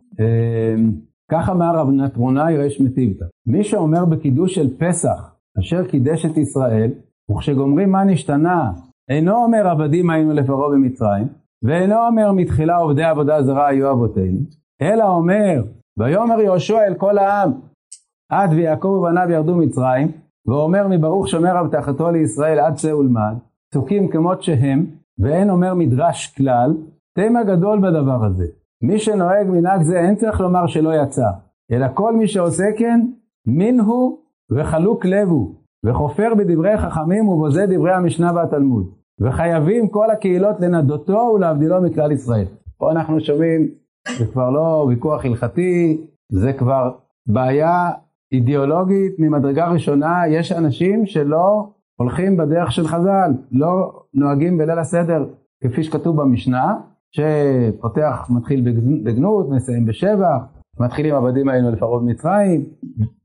כך 1.32 1.50
אמר 1.50 1.76
רב 1.76 1.90
נטרונאי 1.90 2.58
ריש 2.58 2.82
מטיבתא, 2.82 3.26
מי 3.48 3.64
שאומר 3.64 4.06
בקידוש 4.06 4.56
של 4.56 4.78
פסח, 4.78 5.36
אשר 5.60 5.88
קידש 5.88 6.26
את 6.26 6.38
ישראל, 6.38 6.92
וכשגומרים 7.32 7.92
מה 7.92 8.04
נשתנה, 8.04 8.72
אינו 9.10 9.36
אומר 9.44 9.68
עבדים 9.68 10.10
היינו 10.10 10.34
לפרעה 10.34 10.70
במצרים, 10.70 11.28
ואינו 11.64 11.96
אומר 12.08 12.32
מתחילה 12.32 12.78
עובדי 12.78 13.04
עבודה 13.04 13.44
זרה 13.44 13.68
היו 13.68 13.92
אבותינו, 13.92 14.40
אלא 14.82 15.04
אומר, 15.04 15.64
ויאמר 15.98 16.42
יהושע 16.42 16.88
אל 16.88 16.94
כל 16.94 17.18
העם, 17.18 17.52
עד 18.32 18.54
ויעקב 18.54 18.88
ובניו 18.88 19.30
ירדו 19.30 19.56
מצרים, 19.56 20.12
ואומר 20.48 20.88
מברוך 20.88 21.28
שומר 21.28 21.58
הבטחתו 21.58 22.12
לישראל 22.12 22.60
עד 22.60 22.76
צא 22.76 22.94
ולמד, 22.94 23.36
פסוקים 23.72 24.08
כמות 24.08 24.44
שהם, 24.44 24.86
ואין 25.20 25.50
אומר 25.50 25.74
מדרש 25.74 26.34
כלל, 26.38 26.74
תמה 27.16 27.44
גדול 27.44 27.80
בדבר 27.80 28.26
הזה. 28.26 28.46
מי 28.84 29.00
שנוהג 29.00 29.48
מנהג 29.48 29.82
זה 29.82 30.00
אין 30.00 30.16
צריך 30.16 30.42
לומר 30.42 30.68
שלא 30.68 31.04
יצא, 31.04 31.28
אלא 31.72 31.88
כל 31.94 32.16
מי 32.16 32.28
שעושה 32.28 32.64
כן, 32.78 33.08
מין 33.48 33.80
הוא 33.80 34.18
וחלוק 34.52 35.06
לב 35.06 35.28
הוא, 35.28 35.56
וחופר 35.84 36.36
בדברי 36.38 36.78
חכמים 36.78 37.30
ובוזה 37.30 37.66
דברי 37.70 37.94
המשנה 37.94 38.32
והתלמוד. 38.36 38.90
וחייבים 39.20 39.88
כל 39.88 40.12
הקהילות 40.12 40.60
לנדותו 40.60 41.32
ולהבדילו 41.36 41.82
מכלל 41.82 42.12
ישראל. 42.12 42.46
פה 42.78 42.92
אנחנו 42.92 43.20
שומעים, 43.20 43.68
זה 44.18 44.26
כבר 44.26 44.50
לא 44.50 44.86
ויכוח 44.90 45.26
הלכתי, 45.26 46.02
זה 46.32 46.54
כבר 46.54 46.92
בעיה 47.28 47.90
אידיאולוגית 48.32 49.16
ממדרגה 49.20 49.68
ראשונה, 49.68 50.22
יש 50.28 50.52
אנשים 50.52 51.06
שלא 51.06 51.70
הולכים 52.00 52.38
בדרך 52.38 52.72
של 52.72 52.88
חז"ל, 52.88 53.32
לא 53.52 54.02
נוהגים 54.14 54.58
בליל 54.58 54.80
הסדר 54.80 55.26
כפי 55.64 55.84
שכתוב 55.84 56.22
במשנה, 56.22 56.76
שפותח, 57.12 58.28
מתחיל 58.30 58.62
בגנות, 59.04 59.50
מסיים 59.50 59.86
בשבע, 59.86 60.38
מתחילים 60.80 61.16
עבדים 61.16 61.50
היינו 61.50 61.72
לפרעה 61.72 62.00
במצרים, 62.00 62.66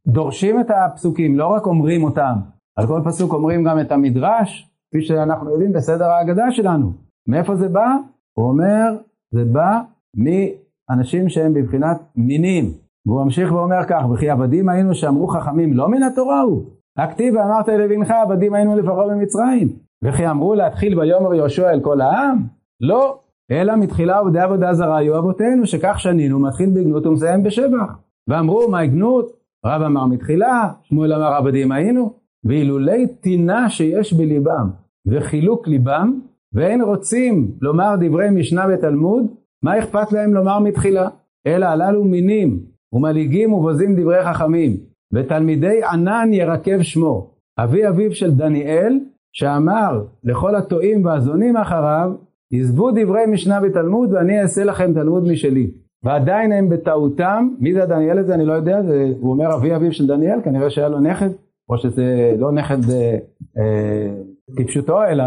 דורשים 0.06 0.60
את 0.60 0.70
הפסוקים, 0.70 1.38
לא 1.38 1.46
רק 1.46 1.66
אומרים 1.66 2.04
אותם, 2.04 2.34
על 2.76 2.86
כל 2.86 3.00
פסוק 3.04 3.32
אומרים 3.32 3.64
גם 3.64 3.80
את 3.80 3.92
המדרש, 3.92 4.70
כפי 4.88 5.02
שאנחנו 5.02 5.50
יודעים 5.50 5.72
בסדר 5.72 6.04
ההגדה 6.04 6.50
שלנו. 6.50 6.92
מאיפה 7.28 7.56
זה 7.56 7.68
בא? 7.68 7.96
הוא 8.38 8.48
אומר, 8.48 8.96
זה 9.34 9.44
בא 9.44 9.80
מאנשים 10.16 11.28
שהם 11.28 11.54
בבחינת 11.54 12.00
מינים. 12.16 12.64
והוא 13.06 13.24
ממשיך 13.24 13.52
ואומר 13.52 13.84
כך, 13.88 14.02
וכי 14.12 14.30
עבדים 14.30 14.68
היינו 14.68 14.94
שאמרו 14.94 15.28
חכמים 15.28 15.72
לא 15.72 15.88
מן 15.88 16.02
התורה 16.02 16.40
הוא. 16.40 16.64
הכתיב 16.98 17.34
ואמרת 17.34 17.68
לבנך 17.68 18.10
עבדים 18.10 18.54
היינו 18.54 18.76
לפרעה 18.76 19.08
במצרים. 19.08 19.68
וכי 20.04 20.28
אמרו 20.28 20.54
להתחיל 20.54 20.98
ויאמר 20.98 21.34
יהושע 21.34 21.70
אל 21.70 21.80
כל 21.80 22.00
העם? 22.00 22.42
לא, 22.80 23.18
אלא 23.50 23.76
מתחילה 23.76 24.18
עובדי 24.18 24.40
עבודה 24.40 24.74
זרה 24.74 24.96
היו 24.96 25.18
אבותינו, 25.18 25.66
שכך 25.66 26.00
שנינו, 26.00 26.38
מתחיל 26.38 26.70
בגנות 26.70 27.06
ומסיים 27.06 27.42
בשבח. 27.42 27.96
ואמרו, 28.28 28.70
מהי 28.70 28.88
גנות? 28.88 29.32
רב 29.66 29.82
אמר 29.82 30.06
מתחילה, 30.06 30.68
שמואל 30.82 31.12
אמר 31.12 31.34
עבדים 31.34 31.72
היינו. 31.72 32.12
ואילולי 32.44 33.06
טינה 33.06 33.70
שיש 33.70 34.12
בליבם 34.12 34.70
וחילוק 35.06 35.68
ליבם, 35.68 36.20
ואין 36.52 36.82
רוצים 36.82 37.50
לומר 37.60 37.94
דברי 38.00 38.30
משנה 38.30 38.66
ותלמוד, 38.74 39.24
מה 39.62 39.78
אכפת 39.78 40.12
להם 40.12 40.34
לומר 40.34 40.58
מתחילה? 40.58 41.08
אלא 41.46 41.66
הללו 41.66 42.04
מינים, 42.04 42.60
ומלעיגים 42.92 43.52
ובוזים 43.52 44.00
דברי 44.00 44.24
חכמים, 44.24 44.76
ותלמידי 45.14 45.80
ענן 45.92 46.28
ירקב 46.32 46.82
שמו, 46.82 47.30
אבי 47.58 47.88
אביו 47.88 48.14
של 48.14 48.30
דניאל, 48.30 49.00
שאמר 49.32 50.04
לכל 50.24 50.54
הטועים 50.54 51.04
והזונים 51.04 51.56
אחריו, 51.56 52.12
עזבו 52.52 52.90
דברי 52.90 53.26
משנה 53.26 53.60
ותלמוד 53.62 54.12
ואני 54.12 54.42
אעשה 54.42 54.64
לכם 54.64 54.92
תלמוד 54.94 55.24
משלי. 55.24 55.70
ועדיין 56.04 56.52
הם 56.52 56.68
בטעותם, 56.68 57.48
מי 57.58 57.74
זה 57.74 57.82
הדניאל 57.82 58.18
הזה 58.18 58.34
אני 58.34 58.44
לא 58.44 58.52
יודע, 58.52 58.82
זה, 58.82 59.12
הוא 59.20 59.32
אומר 59.32 59.54
אבי 59.54 59.76
אביו 59.76 59.92
של 59.92 60.06
דניאל, 60.06 60.40
כנראה 60.44 60.70
שהיה 60.70 60.88
לו 60.88 61.00
נכד, 61.00 61.30
או 61.68 61.78
שזה 61.78 62.34
לא 62.38 62.52
נכד 62.52 62.90
אה, 62.90 63.16
אה, 63.58 64.10
כפשוטו, 64.56 65.04
אלא 65.04 65.24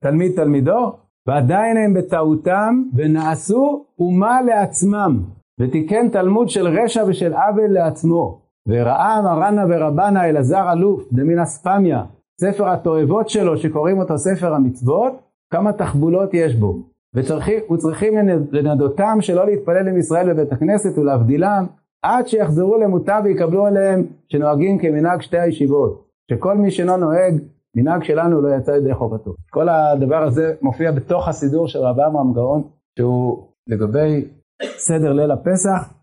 תלמיד 0.00 0.32
תלמידו, 0.36 0.92
ועדיין 1.26 1.76
הם 1.76 1.94
בטעותם 1.94 2.82
ונעשו 2.94 3.84
אומה 3.98 4.42
לעצמם, 4.42 5.22
ותיקן 5.60 6.08
תלמוד 6.08 6.48
של 6.48 6.66
רשע 6.66 7.04
ושל 7.08 7.32
עוול 7.32 7.72
לעצמו. 7.72 8.46
וראה 8.68 9.22
מרנה 9.22 9.64
ורבנה 9.68 10.28
אלעזר 10.28 10.72
אלוף 10.72 11.08
דמין 11.12 11.38
אספמיה, 11.38 12.02
ספר 12.40 12.68
התועבות 12.68 13.28
שלו 13.28 13.56
שקוראים 13.56 13.98
אותו 13.98 14.18
ספר 14.18 14.54
המצוות, 14.54 15.12
כמה 15.52 15.72
תחבולות 15.72 16.34
יש 16.34 16.54
בו. 16.54 16.82
וצריכים 17.14 18.14
לנדותם 18.52 19.18
שלא 19.20 19.46
להתפלל 19.46 19.88
עם 19.88 19.98
ישראל 19.98 20.32
בבית 20.32 20.52
הכנסת 20.52 20.98
ולהבדילם 20.98 21.66
עד 22.02 22.26
שיחזרו 22.26 22.78
למוטב 22.78 23.20
ויקבלו 23.24 23.66
עליהם 23.66 24.06
שנוהגים 24.28 24.78
כמנהג 24.78 25.20
שתי 25.20 25.38
הישיבות. 25.38 26.06
שכל 26.30 26.56
מי 26.56 26.70
שאינו 26.70 26.96
נוהג, 26.96 27.34
מנהג 27.76 28.02
שלנו 28.02 28.42
לא 28.42 28.48
יצא 28.56 28.70
ידי 28.70 28.94
חובתו. 28.94 29.34
כל 29.50 29.68
הדבר 29.68 30.22
הזה 30.22 30.54
מופיע 30.62 30.92
בתוך 30.92 31.28
הסידור 31.28 31.68
של 31.68 31.78
רב 31.78 32.00
עמרם 32.00 32.32
גאון, 32.34 32.62
שהוא 32.98 33.46
לגבי 33.68 34.28
סדר 34.76 35.12
ליל 35.12 35.30
הפסח, 35.30 35.94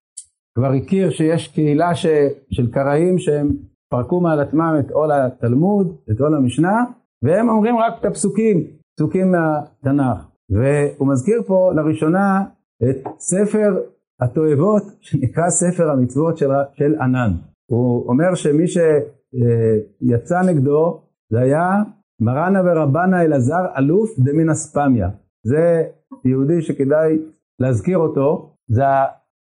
כבר 0.57 0.71
הכיר 0.71 1.09
שיש 1.09 1.47
קהילה 1.47 1.95
ש, 1.95 2.05
של 2.51 2.71
קראים 2.71 3.19
שהם 3.19 3.50
פרקו 3.89 4.19
מעל 4.21 4.39
עצמם 4.39 4.75
את 4.79 4.91
עול 4.91 5.12
התלמוד, 5.12 5.95
את 6.12 6.19
עול 6.19 6.35
המשנה, 6.35 6.83
והם 7.23 7.50
אומרים 7.50 7.77
רק 7.77 7.93
את 8.00 8.05
הפסוקים, 8.05 8.63
פסוקים 8.95 9.31
מהתנ"ך. 9.31 10.27
והוא 10.50 11.07
מזכיר 11.07 11.41
פה 11.47 11.71
לראשונה 11.75 12.43
את 12.83 13.07
ספר 13.19 13.79
התועבות 14.21 14.83
שנקרא 15.01 15.50
ספר 15.50 15.89
המצוות 15.91 16.38
של, 16.38 16.50
של 16.73 16.95
ענן. 17.01 17.31
הוא 17.71 18.07
אומר 18.07 18.35
שמי 18.35 18.67
שיצא 18.67 20.41
נגדו 20.41 21.01
זה 21.31 21.39
היה 21.39 21.83
מרנה 22.21 22.59
ורבנה 22.65 23.21
אלעזר 23.21 23.65
אלוף 23.77 24.09
דמן 24.19 24.50
אספמיה. 24.50 25.09
זה 25.43 25.83
יהודי 26.25 26.62
שכדאי 26.62 27.17
להזכיר 27.59 27.97
אותו, 27.97 28.55
זה 28.67 28.83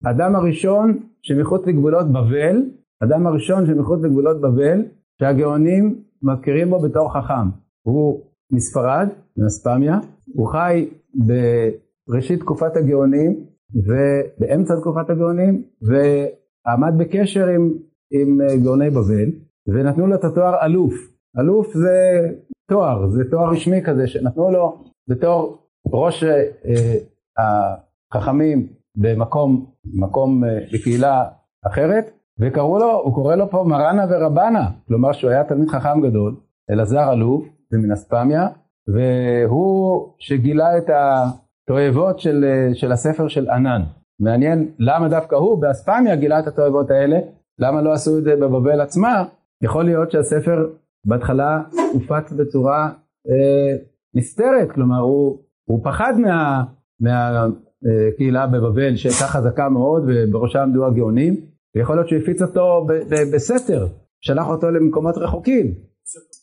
האדם 0.05 0.37
הראשון 0.37 0.99
שמחוץ 1.23 1.67
לגבולות 1.67 2.07
בבל, 2.09 2.63
האדם 3.01 3.27
הראשון 3.27 3.67
שמחוץ 3.67 4.01
לגבולות 4.03 4.41
בבל, 4.41 4.83
שהגאונים 5.21 6.03
מכירים 6.23 6.71
בו 6.71 6.81
בתור 6.81 7.13
חכם. 7.13 7.49
הוא 7.83 8.21
מספרד, 8.53 9.09
מאספמיה, 9.41 9.99
הוא 10.35 10.49
חי 10.49 10.89
בראשית 11.15 12.41
תקופת 12.41 12.77
הגאונים 12.77 13.47
ובאמצע 13.75 14.75
תקופת 14.81 15.11
הגאונים, 15.11 15.63
ועמד 15.83 16.95
בקשר 16.99 17.47
עם, 17.47 17.73
עם 18.13 18.39
גאוני 18.63 18.91
בבל, 18.91 19.31
ונתנו 19.67 20.07
לו 20.07 20.15
את 20.15 20.25
התואר 20.25 20.65
אלוף. 20.65 20.95
אלוף 21.39 21.75
זה 21.75 22.29
תואר, 22.71 23.09
זה 23.09 23.31
תואר 23.31 23.51
רשמי 23.51 23.83
כזה 23.85 24.07
שנתנו 24.07 24.51
לו. 24.51 24.85
בתור 25.09 25.59
ראש 25.87 26.25
אה, 26.25 26.95
החכמים 27.39 28.69
במקום, 28.97 29.67
מקום 29.95 30.45
אה, 30.45 30.59
בקהילה 30.73 31.25
אחרת, 31.67 32.11
וקראו 32.41 32.79
לו, 32.79 33.01
הוא 33.01 33.15
קורא 33.15 33.35
לו 33.35 33.51
פה 33.51 33.65
מרנה 33.69 34.07
ורבנה, 34.11 34.71
כלומר 34.89 35.13
שהוא 35.13 35.31
היה 35.31 35.45
תלמיד 35.45 35.69
חכם 35.69 36.01
גדול, 36.01 36.37
אלעזר 36.71 37.13
אלוף, 37.13 37.45
זה 37.71 37.79
מן 37.79 37.93
אספמיה, 37.93 38.49
והוא 38.95 40.09
שגילה 40.19 40.79
את 40.79 40.91
התועבות 40.91 42.21
של, 42.21 42.45
אה, 42.45 42.75
של 42.75 42.93
הספר 42.93 43.29
של 43.29 43.51
ענן. 43.51 43.83
מעניין 44.21 44.69
למה 44.79 45.09
דווקא 45.09 45.35
הוא 45.35 45.61
באספמיה 45.61 46.17
גילה 46.17 46.39
את 46.39 46.47
התועבות 46.47 46.91
האלה, 46.91 47.19
למה 47.59 47.83
לא 47.83 47.93
עשו 47.93 48.19
את 48.19 48.25
זה 48.25 48.37
בבבל 48.37 48.81
עצמה, 48.81 49.25
יכול 49.63 49.85
להיות 49.85 50.11
שהספר 50.11 50.67
בהתחלה 51.07 51.63
הופץ 51.93 52.33
בצורה 52.33 52.91
אה, 53.29 53.77
נסתרת, 54.15 54.73
כלומר 54.75 54.99
הוא, 54.99 55.39
הוא 55.65 55.81
פחד 55.85 56.13
מה, 56.19 56.65
מהקהילה 57.01 58.47
בבבל 58.47 58.97
שהייתה 58.97 59.25
חזקה 59.25 59.69
מאוד 59.69 60.03
ובראשה 60.07 60.63
עמדו 60.63 60.87
הגאונים, 60.87 61.37
ויכול 61.77 61.97
להיות 61.97 62.09
שהוא 62.09 62.21
הפיץ 62.23 62.43
אותו 62.43 62.87
בסתר, 63.35 63.87
שלח 64.21 64.47
אותו 64.49 64.71
למקומות 64.71 65.19
רחוקים. 65.19 65.90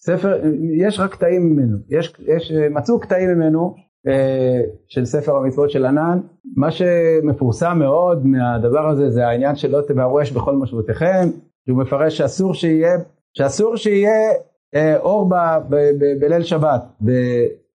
ספר, 0.07 0.41
יש 0.77 0.99
רק 0.99 1.11
קטעים 1.11 1.49
ממנו, 1.49 1.77
יש, 1.89 2.13
יש, 2.27 2.51
מצאו 2.51 2.99
קטעים 2.99 3.29
ממנו 3.29 3.75
אה, 4.07 4.61
של 4.87 5.05
ספר 5.05 5.35
המצוות 5.35 5.71
של 5.71 5.85
ענן, 5.85 6.19
מה 6.55 6.71
שמפורסם 6.71 7.79
מאוד 7.79 8.25
מהדבר 8.25 8.89
הזה 8.89 9.09
זה 9.09 9.27
העניין 9.27 9.55
של 9.55 9.71
לא 9.71 9.81
תבערו 9.87 10.21
אש 10.21 10.31
בכל 10.31 10.55
מושבותיכם, 10.55 11.29
שהוא 11.65 11.77
מפרש 11.77 12.17
שאסור 12.17 12.53
שיהיה, 12.53 12.97
שאסור 13.37 13.75
שיהיה 13.75 14.31
אה, 14.75 14.97
אור 14.97 15.29
ב, 15.29 15.33
ב, 15.69 15.75
ב, 15.75 16.19
בליל 16.19 16.43
שבת, 16.43 16.81
ב, 17.05 17.11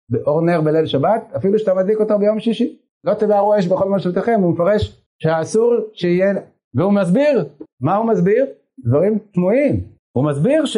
באור 0.08 0.42
נר 0.42 0.60
בליל 0.60 0.86
שבת, 0.86 1.32
אפילו 1.36 1.58
שאתה 1.58 1.74
מדליק 1.74 2.00
אותו 2.00 2.18
ביום 2.18 2.40
שישי. 2.40 2.78
לא 3.04 3.14
תבערו 3.14 3.58
אש 3.58 3.66
בכל 3.66 3.88
מושבותיכם, 3.88 4.40
הוא 4.42 4.52
מפרש 4.52 5.02
שאסור 5.22 5.74
שיהיה, 5.92 6.34
והוא 6.74 6.92
מסביר, 6.92 7.44
מה 7.80 7.96
הוא 7.96 8.06
מסביר? 8.06 8.46
דברים 8.84 9.18
תמוהים. 9.32 9.80
הוא 10.12 10.24
מסביר 10.24 10.64
ש, 10.64 10.76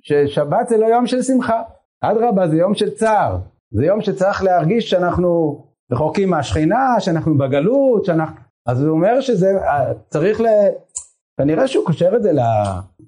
ששבת 0.00 0.68
זה 0.68 0.76
לא 0.76 0.86
יום 0.86 1.06
של 1.06 1.22
שמחה, 1.22 1.62
אדרבה 2.00 2.48
זה 2.48 2.56
יום 2.56 2.74
של 2.74 2.90
צער, 2.90 3.38
זה 3.70 3.84
יום 3.84 4.00
שצריך 4.00 4.42
להרגיש 4.42 4.90
שאנחנו 4.90 5.62
רחוקים 5.92 6.30
מהשכינה, 6.30 6.96
שאנחנו 6.98 7.38
בגלות, 7.38 8.04
שאנחנו... 8.04 8.36
אז 8.66 8.82
הוא 8.82 8.90
אומר 8.90 9.20
שזה 9.20 9.52
צריך 10.08 10.40
ל... 10.40 10.46
כנראה 11.40 11.68
שהוא 11.68 11.86
קושר 11.86 12.16
את 12.16 12.22
זה 12.22 12.32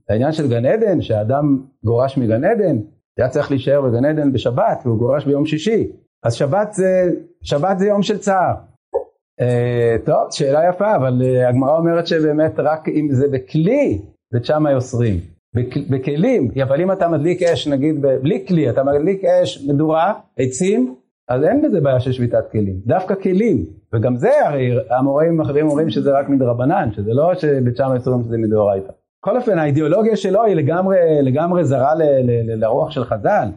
לעניין 0.09 0.33
של 0.33 0.49
גן 0.49 0.67
עדן, 0.67 1.03
שהאדם 1.03 1.59
גורש 1.85 2.19
מגן 2.19 2.45
עדן, 2.45 2.77
היה 3.19 3.29
צריך 3.29 3.51
להישאר 3.51 3.81
בגן 3.81 4.05
עדן 4.05 4.33
בשבת 4.33 4.83
והוא 4.85 4.99
גורש 4.99 5.25
ביום 5.25 5.47
שישי. 5.47 5.93
אז 6.25 6.35
שבת 6.35 6.73
זה, 6.73 7.11
שבת 7.43 7.79
זה 7.79 7.87
יום 7.87 8.03
של 8.03 8.19
צער. 8.19 8.55
אה, 9.41 9.97
טוב, 10.05 10.29
שאלה 10.31 10.69
יפה, 10.69 10.97
אבל 10.97 11.23
אה, 11.25 11.49
הגמרא 11.49 11.77
אומרת 11.77 12.07
שבאמת 12.07 12.53
רק 12.59 12.89
אם 12.89 13.09
זה 13.13 13.29
בכלי, 13.29 14.03
ושמה 14.35 14.75
אוסרים. 14.75 15.34
בכלים, 15.91 16.51
אבל 16.63 16.81
אם 16.81 16.93
אתה 16.93 17.09
מדליק 17.09 17.43
אש 17.43 17.69
נגיד 17.69 18.03
בלי 18.23 18.45
כלי, 18.49 18.71
אתה 18.71 18.85
מדליק 18.85 19.25
אש, 19.25 19.67
מדורה, 19.69 20.15
עצים, 20.39 20.95
אז 21.29 21.45
אין 21.45 21.63
בזה 21.63 21.81
בעיה 21.81 22.01
של 22.01 22.13
שביתת 22.13 22.51
כלים, 22.53 22.81
דווקא 22.87 23.15
כלים, 23.15 23.65
וגם 23.93 24.17
זה 24.17 24.47
הרי 24.47 24.71
המוראים 24.91 25.41
האחרים 25.41 25.69
אומרים 25.69 25.91
שזה 25.91 26.19
רק 26.19 26.29
מדרבנן, 26.29 26.89
שזה 26.93 27.13
לא 27.13 27.35
שבית 27.35 27.77
שם 27.77 27.91
יצורים 27.97 28.23
שזה 28.23 28.39
מדאורייתא. 28.39 28.93
בכל 29.23 29.37
אופן 29.37 29.59
האידיאולוגיה 29.59 30.17
שלו 30.17 30.45
היא 30.45 30.55
לגמרי, 30.55 30.97
לגמרי 31.23 31.65
זרה 31.65 31.95
ל, 31.95 32.03
ל, 32.03 32.31
ל, 32.31 32.61
לרוח 32.61 32.91
של 32.91 33.05
חז"ל. 33.05 33.49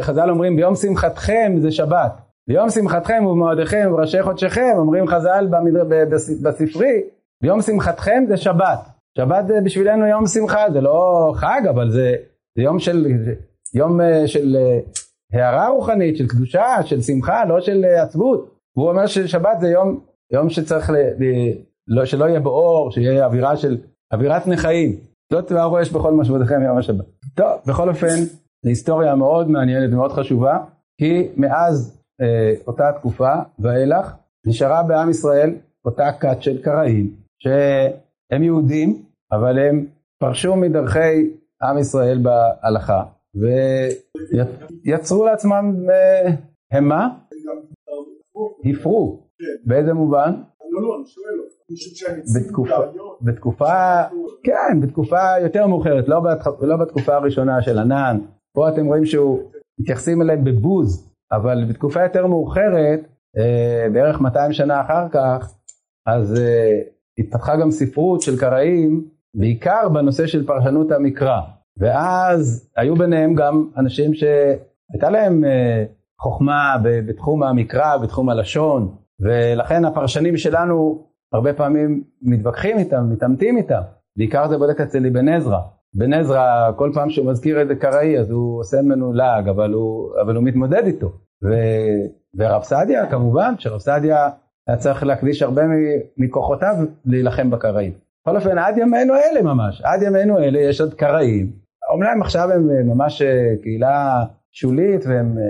חז"ל 0.00 0.30
אומרים 0.30 0.56
ביום 0.56 0.74
שמחתכם 0.74 1.52
זה 1.58 1.70
שבת, 1.70 2.12
ביום 2.48 2.70
שמחתכם 2.70 3.24
ובמועדיכם 3.26 3.88
ובראשי 3.90 4.22
חודשיכם 4.22 4.72
אומרים 4.76 5.06
חז"ל 5.06 5.46
במדר, 5.50 5.84
בספרי 6.42 7.00
ביום 7.42 7.62
שמחתכם 7.62 8.24
זה 8.28 8.36
שבת. 8.36 8.99
שבת 9.18 9.44
בשבילנו 9.64 10.06
יום 10.06 10.26
שמחה, 10.26 10.70
זה 10.72 10.80
לא 10.80 11.32
חג 11.36 11.60
אבל 11.70 11.90
זה, 11.90 12.14
זה 12.56 12.62
יום 12.62 12.78
של, 12.78 13.06
יום 13.74 14.00
אה, 14.00 14.28
של 14.28 14.56
אה, 14.56 14.78
הערה 15.32 15.68
רוחנית, 15.68 16.16
של 16.16 16.28
קדושה, 16.28 16.82
של 16.84 17.02
שמחה, 17.02 17.44
לא 17.44 17.60
של 17.60 17.84
אה, 17.84 18.02
עצבות. 18.02 18.56
והוא 18.76 18.90
אומר 18.90 19.06
ששבת 19.06 19.60
זה 19.60 19.68
יום, 19.68 20.00
יום 20.32 20.50
שצריך, 20.50 20.90
ל, 20.90 20.96
ל, 20.96 21.24
לא, 21.88 22.04
שלא 22.04 22.24
יהיה 22.24 22.40
בו 22.40 22.50
אור, 22.50 22.90
שיהיה 22.90 23.26
אווירה 23.26 23.56
של, 23.56 23.78
אווירת 24.12 24.46
נכאים. 24.46 24.96
לא 25.32 25.40
תבערו 25.40 25.82
אש 25.82 25.90
בכל 25.90 26.12
משמעותיכם 26.12 26.62
יום 26.62 26.78
השבת. 26.78 27.04
טוב, 27.34 27.60
בכל 27.66 27.88
אופן, 27.88 28.16
זו 28.62 28.68
היסטוריה 28.68 29.14
מאוד 29.14 29.50
מעניינת 29.50 29.92
ומאוד 29.92 30.12
חשובה, 30.12 30.58
כי 31.00 31.28
מאז 31.36 32.00
אה, 32.20 32.54
אותה 32.66 32.92
תקופה 32.98 33.34
ואילך 33.58 34.12
נשארה 34.46 34.82
בעם 34.82 35.10
ישראל 35.10 35.54
אותה 35.84 36.12
כת 36.20 36.36
של 36.42 36.62
קראים, 36.62 37.10
שהם 38.30 38.42
יהודים, 38.42 39.02
אבל 39.32 39.58
הם 39.58 39.86
פרשו 40.18 40.56
מדרכי 40.56 41.30
עם 41.62 41.78
ישראל 41.78 42.18
בהלכה, 42.18 43.02
ויצרו 44.84 45.24
לעצמם, 45.24 45.74
אה, 45.90 46.30
הם 46.72 46.88
מה? 46.88 47.08
הפרו. 48.64 49.20
באיזה 49.64 49.94
מובן? 49.94 50.34
בתקופה, 53.22 54.02
כן, 54.42 54.80
בתקופה 54.82 55.38
יותר 55.42 55.66
מאוחרת, 55.66 56.08
לא, 56.08 56.22
לא 56.60 56.76
בתקופה 56.76 57.14
הראשונה 57.14 57.62
של 57.62 57.78
ענן, 57.78 58.18
פה 58.54 58.68
אתם 58.68 58.86
רואים 58.86 59.04
שהוא, 59.04 59.50
מתייחסים 59.80 60.22
אליהם 60.22 60.44
בבוז, 60.44 61.14
אבל 61.32 61.64
בתקופה 61.68 62.02
יותר 62.02 62.26
מאוחרת, 62.26 63.00
אה, 63.38 63.86
בערך 63.92 64.20
200 64.20 64.52
שנה 64.52 64.80
אחר 64.80 65.08
כך, 65.12 65.54
אז 66.06 66.40
אה, 66.40 66.80
התפתחה 67.20 67.56
גם 67.56 67.70
ספרות 67.70 68.22
של 68.22 68.38
קראים, 68.38 69.04
בעיקר 69.34 69.88
בנושא 69.88 70.26
של 70.26 70.46
פרשנות 70.46 70.92
המקרא. 70.92 71.40
ואז 71.78 72.70
היו 72.76 72.96
ביניהם 72.96 73.34
גם 73.34 73.66
אנשים 73.76 74.14
שהייתה 74.14 75.10
להם 75.10 75.44
אה, 75.44 75.84
חוכמה 76.20 76.76
בתחום 76.82 77.42
המקרא, 77.42 77.96
בתחום 77.96 78.28
הלשון, 78.28 78.94
ולכן 79.20 79.84
הפרשנים 79.84 80.36
שלנו 80.36 81.04
הרבה 81.32 81.52
פעמים 81.52 82.02
מתווכחים 82.22 82.78
איתם, 82.78 83.10
מתעמתים 83.12 83.56
איתם. 83.56 83.80
בעיקר 84.16 84.48
זה 84.48 84.58
בודק 84.58 84.80
אצל 84.80 85.06
אבן 85.06 85.28
עזרא. 85.28 85.58
אבן 85.96 86.12
עזרא, 86.12 86.72
כל 86.76 86.90
פעם 86.94 87.10
שהוא 87.10 87.30
מזכיר 87.30 87.60
איזה 87.60 87.74
קראי, 87.74 88.18
אז 88.18 88.30
הוא 88.30 88.60
עושה 88.60 88.82
ממנו 88.82 89.12
לעג, 89.12 89.48
אבל 89.48 89.72
הוא, 89.72 90.10
אבל 90.22 90.36
הוא 90.36 90.44
מתמודד 90.44 90.82
איתו. 90.86 91.12
ו, 91.44 91.54
ורב 92.38 92.62
סעדיה, 92.62 93.10
כמובן, 93.10 93.54
שרב 93.58 93.78
סעדיה 93.78 94.28
היה 94.70 94.76
צריך 94.76 95.02
להקדיש 95.02 95.42
הרבה 95.42 95.62
מכוחותיו 96.16 96.74
להילחם 97.04 97.50
בקראים. 97.50 97.92
בכל 98.22 98.36
אופן, 98.36 98.58
עד 98.58 98.78
ימינו 98.78 99.14
אלה 99.14 99.42
ממש, 99.42 99.82
עד 99.84 100.02
ימינו 100.02 100.38
אלה 100.38 100.58
יש 100.58 100.80
עוד 100.80 100.94
קראים. 100.94 101.52
אומנם 101.92 102.22
עכשיו 102.22 102.52
הם 102.52 102.70
אה, 102.70 102.94
ממש 102.94 103.22
אה, 103.22 103.54
קהילה 103.62 104.24
שולית, 104.52 105.06
והם, 105.06 105.38
אה, 105.38 105.42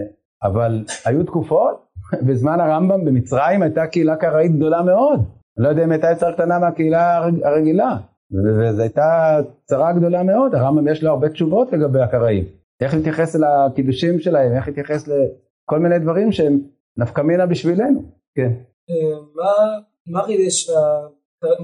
אבל 0.49 0.85
היו 1.05 1.25
תקופות, 1.25 1.87
בזמן 2.27 2.61
הרמב"ם 2.61 3.05
במצרים 3.05 3.63
הייתה 3.63 3.87
קהילה 3.87 4.17
קראית 4.17 4.57
גדולה 4.57 4.83
מאוד. 4.83 5.19
אני 5.59 5.65
לא 5.65 5.69
יודע 5.69 5.85
אם 5.85 5.93
הייתה 5.93 6.11
יותר 6.11 6.33
קטנה 6.33 6.59
מהקהילה 6.59 7.29
הרגילה. 7.45 7.97
וזו 8.33 8.83
הייתה 8.83 9.41
צרה 9.65 9.93
גדולה 9.93 10.23
מאוד, 10.23 10.55
הרמב"ם 10.55 10.89
יש 10.89 11.03
לו 11.03 11.11
הרבה 11.11 11.29
תשובות 11.29 11.73
לגבי 11.73 12.01
הקראים. 12.01 12.45
איך 12.81 12.95
להתייחס 12.95 13.37
לקידושים 13.37 14.19
שלהם, 14.19 14.53
איך 14.53 14.69
להתייחס 14.69 15.09
לכל 15.09 15.79
מיני 15.79 15.99
דברים 15.99 16.33
שהם 16.33 16.59
נפקא 16.97 17.21
מינה 17.21 17.47
בשבילנו. 17.47 18.03
כן. 18.35 18.53
מה 20.07 20.23
חידש 20.23 20.71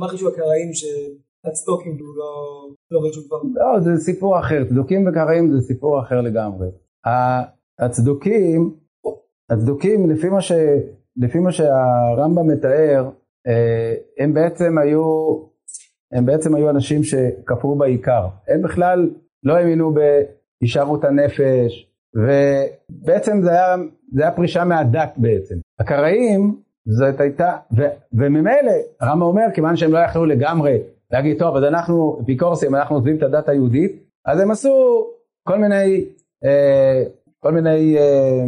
חישוב 0.09 0.29
הקראים 0.29 0.71
שהצדוקים 0.73 1.99
לא, 2.17 2.69
לא 2.91 3.01
חישוב 3.07 3.25
כבר? 3.29 3.39
לא, 3.55 3.81
זה 3.81 4.05
סיפור 4.05 4.39
אחר, 4.39 4.65
צדוקים 4.69 5.09
וקראים 5.09 5.53
זה 5.53 5.67
סיפור 5.67 6.01
אחר 6.01 6.21
לגמרי. 6.21 6.69
הצדוקים, 7.79 8.75
הצדוקים 9.51 10.11
לפי 10.11 10.29
מה, 10.29 10.41
ש, 10.41 10.53
לפי 11.17 11.39
מה 11.39 11.53
שהרמב"ם 11.53 12.49
מתאר, 12.49 13.11
אה, 13.47 13.95
הם 14.19 14.35
בעצם 14.35 14.79
היו, 14.79 15.03
הם 16.12 16.27
בעצם 16.27 16.55
היו 16.55 16.71
אנשים 16.71 17.05
שכפרו 17.05 17.75
בעיקר. 17.75 18.27
הם 18.49 18.62
בכלל 18.62 19.11
לא 19.43 19.53
האמינו 19.53 19.95
בהישארות 19.95 21.05
הנפש 21.05 21.91
ובעצם 22.15 23.43
זה 23.43 23.51
היה, 23.51 23.77
זה 24.12 24.23
היה 24.23 24.33
פרישה 24.33 24.65
מהדת 24.65 25.12
בעצם. 25.17 25.55
הקראים 25.81 26.61
זאת 26.87 27.20
הייתה, 27.20 27.57
ו, 27.77 27.83
וממילא 28.12 28.72
הרמב"ם 29.01 29.22
אומר 29.22 29.46
כיוון 29.55 29.77
שהם 29.77 29.92
לא 29.92 29.99
יכלו 29.99 30.27
לגמרי 30.27 30.79
להגיד 31.11 31.38
טוב 31.38 31.57
אז 31.57 31.64
אנחנו 31.64 32.20
אפיקורסים 32.22 32.75
אנחנו 32.75 32.96
עוזבים 32.96 33.16
את 33.16 33.22
הדת 33.22 33.49
היהודית 33.49 33.92
אז 34.27 34.40
הם 34.40 34.51
עשו 34.51 35.07
כל 35.49 35.59
מיני 35.59 36.05
אה, 36.44 37.03
כל 37.40 37.53
מיני 37.53 37.99
אה, 37.99 38.44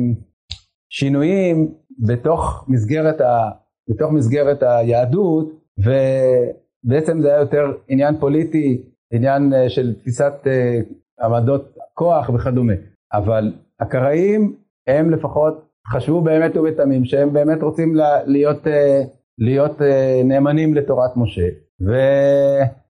שינויים 0.91 1.75
בתוך 1.99 2.65
מסגרת, 2.69 3.21
ה, 3.21 3.51
בתוך 3.91 4.13
מסגרת 4.13 4.63
היהדות 4.63 5.53
ובעצם 5.79 7.21
זה 7.21 7.29
היה 7.29 7.41
יותר 7.41 7.73
עניין 7.89 8.21
פוליטי 8.21 8.83
עניין 9.13 9.53
אה, 9.55 9.69
של 9.71 9.95
תפיסת 9.95 10.33
אה, 10.47 10.81
עמדות 11.21 11.77
כוח 11.95 12.29
וכדומה. 12.29 12.73
אבל 13.13 13.53
הקראים 13.81 14.57
הם 14.87 15.11
לפחות 15.11 15.68
חשבו 15.93 16.21
באמת 16.21 16.57
ובתמים 16.57 17.05
שהם 17.05 17.33
באמת 17.33 17.63
רוצים 17.63 17.95
להיות, 18.27 18.67
אה, 18.67 19.03
להיות 19.39 19.83
אה, 19.83 20.23
נאמנים 20.25 20.75
לתורת 20.75 21.11
משה 21.17 21.49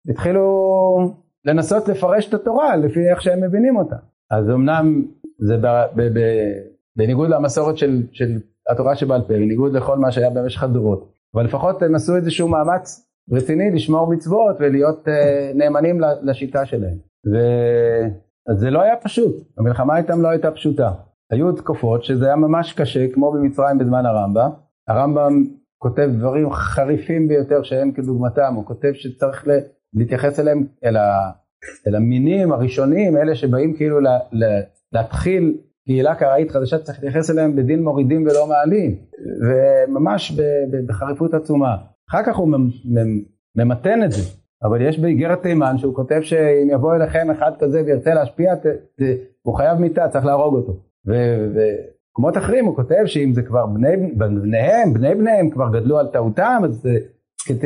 והתחילו 0.08 0.43
לנסות 1.45 1.88
לפרש 1.88 2.30
את 2.30 2.34
התורה 2.34 2.75
לפי 2.75 3.10
איך 3.10 3.21
שהם 3.21 3.41
מבינים 3.41 3.77
אותה. 3.77 3.95
אז 4.32 4.49
אמנם 4.49 5.06
זה 5.39 5.58
ב, 5.58 5.67
ב, 5.95 6.01
ב, 6.01 6.19
בניגוד 6.95 7.30
למסורת 7.30 7.77
של, 7.77 8.04
של 8.12 8.39
התורה 8.69 8.95
שבעל 8.95 9.21
פה, 9.21 9.27
בניגוד 9.34 9.73
לכל 9.73 9.97
מה 9.97 10.12
שהיה 10.12 10.30
במשך 10.30 10.63
הדורות, 10.63 11.12
אבל 11.36 11.45
לפחות 11.45 11.82
הם 11.82 11.95
עשו 11.95 12.15
איזשהו 12.15 12.47
מאמץ 12.47 13.08
רציני 13.32 13.71
לשמור 13.71 14.13
מצוות 14.13 14.56
ולהיות 14.60 15.08
uh, 15.08 15.12
נאמנים 15.58 16.01
לשיטה 16.21 16.65
שלהם. 16.65 16.97
וזה 17.25 18.69
לא 18.69 18.82
היה 18.82 18.95
פשוט, 18.95 19.36
המלחמה 19.58 19.97
איתם 19.97 20.21
לא 20.21 20.27
הייתה 20.27 20.51
פשוטה. 20.51 20.91
היו 21.32 21.52
תקופות 21.52 22.04
שזה 22.04 22.26
היה 22.26 22.36
ממש 22.36 22.74
קשה, 22.74 23.08
כמו 23.13 23.32
במצרים 23.32 23.78
בזמן 23.78 24.06
הרמב"ם. 24.06 24.50
הרמב"ם 24.88 25.44
כותב 25.78 26.10
דברים 26.17 26.52
חריפים 26.52 27.28
ביותר 27.28 27.63
שאין 27.63 27.91
כדוגמתם, 27.91 28.54
הוא 28.56 28.65
כותב 28.65 28.91
שצריך 28.94 29.48
להתייחס 29.94 30.39
אליהם, 30.39 30.65
אל, 30.86 30.98
ה, 30.98 31.32
אל 31.88 31.96
המינים 31.96 32.52
הראשונים, 32.52 33.17
אלה 33.17 33.36
שבאים 33.36 33.74
כאילו 33.74 34.00
לה, 34.00 34.20
לה, 34.32 34.62
להתחיל 34.94 35.58
קהילה 35.86 36.15
קראית 36.15 36.52
חדשה, 36.52 36.78
צריך 36.78 37.04
להתייחס 37.04 37.30
אליהם 37.32 37.56
בדין 37.56 37.84
מורידים 37.84 38.24
ולא 38.24 38.48
מעלים, 38.48 38.96
וממש 39.41 40.32
בחריפות 40.88 41.34
עצומה. 41.34 41.76
אחר 42.10 42.24
כך 42.24 42.36
הוא 42.36 42.50
ממתן 43.56 44.04
את 44.04 44.12
זה, 44.12 44.22
אבל 44.63 44.82
יש 44.82 45.00
באיגרת 45.00 45.41
תימן 45.41 45.78
שהוא 45.78 45.96
כותב 45.96 46.20
שאם 46.22 46.67
יבוא 46.72 46.96
אליכם 46.96 47.32
אחד 47.32 47.52
כזה 47.60 47.84
וירצה 47.86 48.13
להשפיע, 48.13 48.56
ת, 48.56 48.65
ת, 48.65 49.02
הוא 49.41 49.58
חייב 49.58 49.80
מיתה, 49.80 50.08
צריך 50.10 50.26
להרוג 50.26 50.56
אותו. 50.56 50.90
ובמקומות 51.05 52.37
אחרים 52.37 52.65
הוא 52.65 52.75
כותב 52.75 53.05
שאם 53.05 53.33
זה 53.33 53.41
כבר 53.41 53.65
בני, 53.65 54.11
בניהם, 54.17 54.93
בני 54.93 55.15
בניהם 55.15 55.49
כבר 55.49 55.69
גדלו 55.69 55.99
על 55.99 56.07
טעותם, 56.07 56.61
אז 56.63 56.87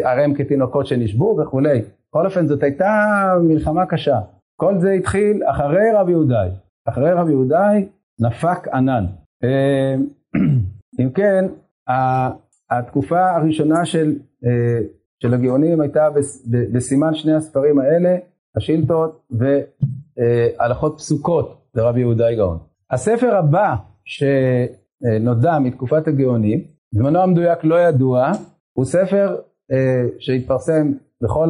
הרי 0.03 0.23
הם 0.23 0.33
כתינוקות 0.33 0.87
שנשבו 0.87 1.37
וכולי. 1.41 1.81
בכל 2.09 2.25
אופן 2.25 2.47
זאת 2.47 2.63
הייתה 2.63 2.93
מלחמה 3.41 3.85
קשה. 3.85 4.19
כל 4.55 4.79
זה 4.79 4.91
התחיל 4.91 5.43
אחרי 5.45 5.91
רב 5.93 6.09
יהודאי. 6.09 6.49
אחרי 6.85 7.11
רב 7.11 7.29
יהודאי 7.29 7.87
נפק 8.19 8.67
ענן. 8.67 9.05
אה, 9.43 9.95
אם 10.99 11.09
כן, 11.09 11.45
התקופה 12.69 13.31
הראשונה 13.31 13.85
של, 13.85 14.15
אה, 14.45 14.79
של 15.23 15.33
הגאונים 15.33 15.81
הייתה 15.81 16.07
בסימן 16.73 17.15
שני 17.15 17.33
הספרים 17.33 17.79
האלה, 17.79 18.17
השאילתות 18.55 19.27
והלכות 19.31 20.97
פסוקות 20.97 21.61
לרבי 21.75 21.99
יהודאי 21.99 22.35
גאון. 22.35 22.57
הספר 22.91 23.35
הבא 23.35 23.75
שנודע 24.05 25.59
מתקופת 25.59 26.07
הגאונים, 26.07 26.61
זמנו 26.91 27.19
המדויק 27.19 27.63
לא 27.63 27.75
ידוע, 27.75 28.31
הוא 28.73 28.85
ספר 28.85 29.35
אה, 29.71 30.03
שהתפרסם 30.19 30.91
בכל 31.23 31.49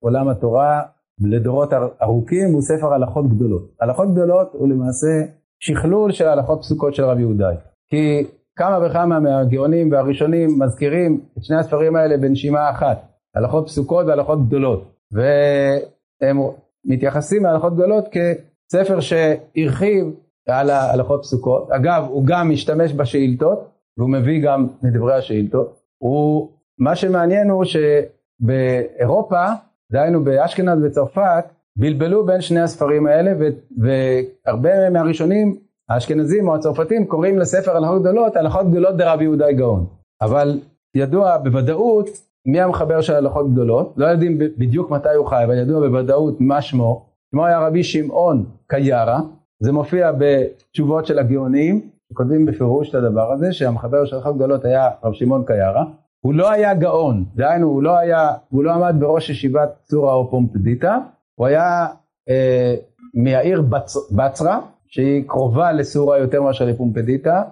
עולם 0.00 0.28
התורה 0.28 0.82
לדורות 1.20 1.72
ארוכים, 2.02 2.52
הוא 2.52 2.62
ספר 2.62 2.94
הלכות 2.94 3.28
גדולות. 3.28 3.62
הלכות 3.80 4.12
גדולות 4.12 4.50
הוא 4.52 4.68
למעשה 4.68 5.32
שכלול 5.60 6.12
של 6.12 6.26
הלכות 6.26 6.58
פסוקות 6.60 6.94
של 6.94 7.04
רבי 7.04 7.20
יהודאי. 7.20 7.56
כי 7.90 8.26
כמה 8.56 8.86
וכמה 8.86 9.20
מהגאונים 9.20 9.92
והראשונים 9.92 10.58
מזכירים 10.58 11.20
את 11.38 11.44
שני 11.44 11.56
הספרים 11.56 11.96
האלה 11.96 12.16
בנשימה 12.16 12.70
אחת, 12.70 12.98
הלכות 13.34 13.66
פסוקות 13.66 14.06
והלכות 14.06 14.46
גדולות. 14.46 14.94
והם 15.12 16.38
מתייחסים 16.84 17.44
להלכות 17.44 17.74
גדולות 17.74 18.04
כספר 18.08 19.00
שהרחיב 19.00 20.06
על 20.48 20.70
ההלכות 20.70 21.22
פסוקות. 21.22 21.70
אגב, 21.70 22.06
הוא 22.08 22.24
גם 22.26 22.50
משתמש 22.50 22.92
בשאילתות, 22.92 23.68
והוא 23.98 24.10
מביא 24.10 24.42
גם 24.42 24.66
מדברי 24.82 25.14
השאילתות. 25.14 25.80
הוא, 25.98 26.48
מה 26.78 26.96
שמעניין 26.96 27.50
הוא 27.50 27.64
שבאירופה, 27.64 29.44
דהיינו 29.92 30.24
באשכנז 30.24 30.84
וצרפת, 30.84 31.44
בלבלו 31.76 32.26
בין 32.26 32.40
שני 32.40 32.60
הספרים 32.60 33.06
האלה, 33.06 33.32
ו, 33.38 33.44
והרבה 33.78 34.90
מהראשונים, 34.90 35.56
האשכנזים 35.88 36.48
או 36.48 36.54
הצרפתים, 36.54 37.06
קוראים 37.06 37.38
לספר 37.38 37.76
הלכות 37.76 38.02
גדולות, 38.02 38.36
הלכות 38.36 38.70
גדולות 38.70 38.96
דרבי 38.96 39.24
יהודאי 39.24 39.54
גאון. 39.54 39.86
אבל 40.22 40.60
ידוע 40.94 41.38
בוודאות 41.38 42.08
מי 42.46 42.60
המחבר 42.60 43.00
של 43.00 43.14
הלכות 43.14 43.52
גדולות, 43.52 43.94
לא 43.96 44.06
יודעים 44.06 44.38
בדיוק 44.38 44.90
מתי 44.90 45.14
הוא 45.16 45.26
חי, 45.26 45.44
אבל 45.44 45.58
ידוע 45.58 45.88
בוודאות 45.88 46.40
מה 46.40 46.62
שמו, 46.62 47.06
שמו 47.30 47.46
היה 47.46 47.58
רבי 47.58 47.84
שמעון 47.84 48.44
קיירה, 48.66 49.20
זה 49.60 49.72
מופיע 49.72 50.12
בתשובות 50.18 51.06
של 51.06 51.18
הגאונים, 51.18 51.88
כותבים 52.14 52.46
בפירוש 52.46 52.90
את 52.90 52.94
הדבר 52.94 53.32
הזה, 53.32 53.52
שהמחבר 53.52 54.04
של 54.04 54.16
הלכות 54.16 54.36
גדולות 54.36 54.64
היה 54.64 54.90
רב 55.04 55.12
שמעון 55.12 55.44
קיירה. 55.46 55.84
הוא 56.20 56.34
לא 56.34 56.50
היה 56.50 56.74
גאון, 56.74 57.24
דהיינו 57.34 57.68
הוא 57.68 57.82
לא 57.82 57.98
היה, 57.98 58.32
הוא 58.48 58.64
לא 58.64 58.72
עמד 58.72 58.94
בראש 58.98 59.30
ישיבת 59.30 59.70
צורה 59.84 60.14
או 60.14 60.30
פומפדיטה, 60.30 60.98
הוא 61.34 61.46
היה 61.46 61.86
אה, 62.28 62.74
מהעיר 63.14 63.62
בצ, 63.62 64.12
בצרה, 64.12 64.60
שהיא 64.86 65.24
קרובה 65.26 65.72
לסורה 65.72 66.18
יותר 66.18 66.42
מאשר 66.42 66.64
לפומפדיטה, 66.64 67.42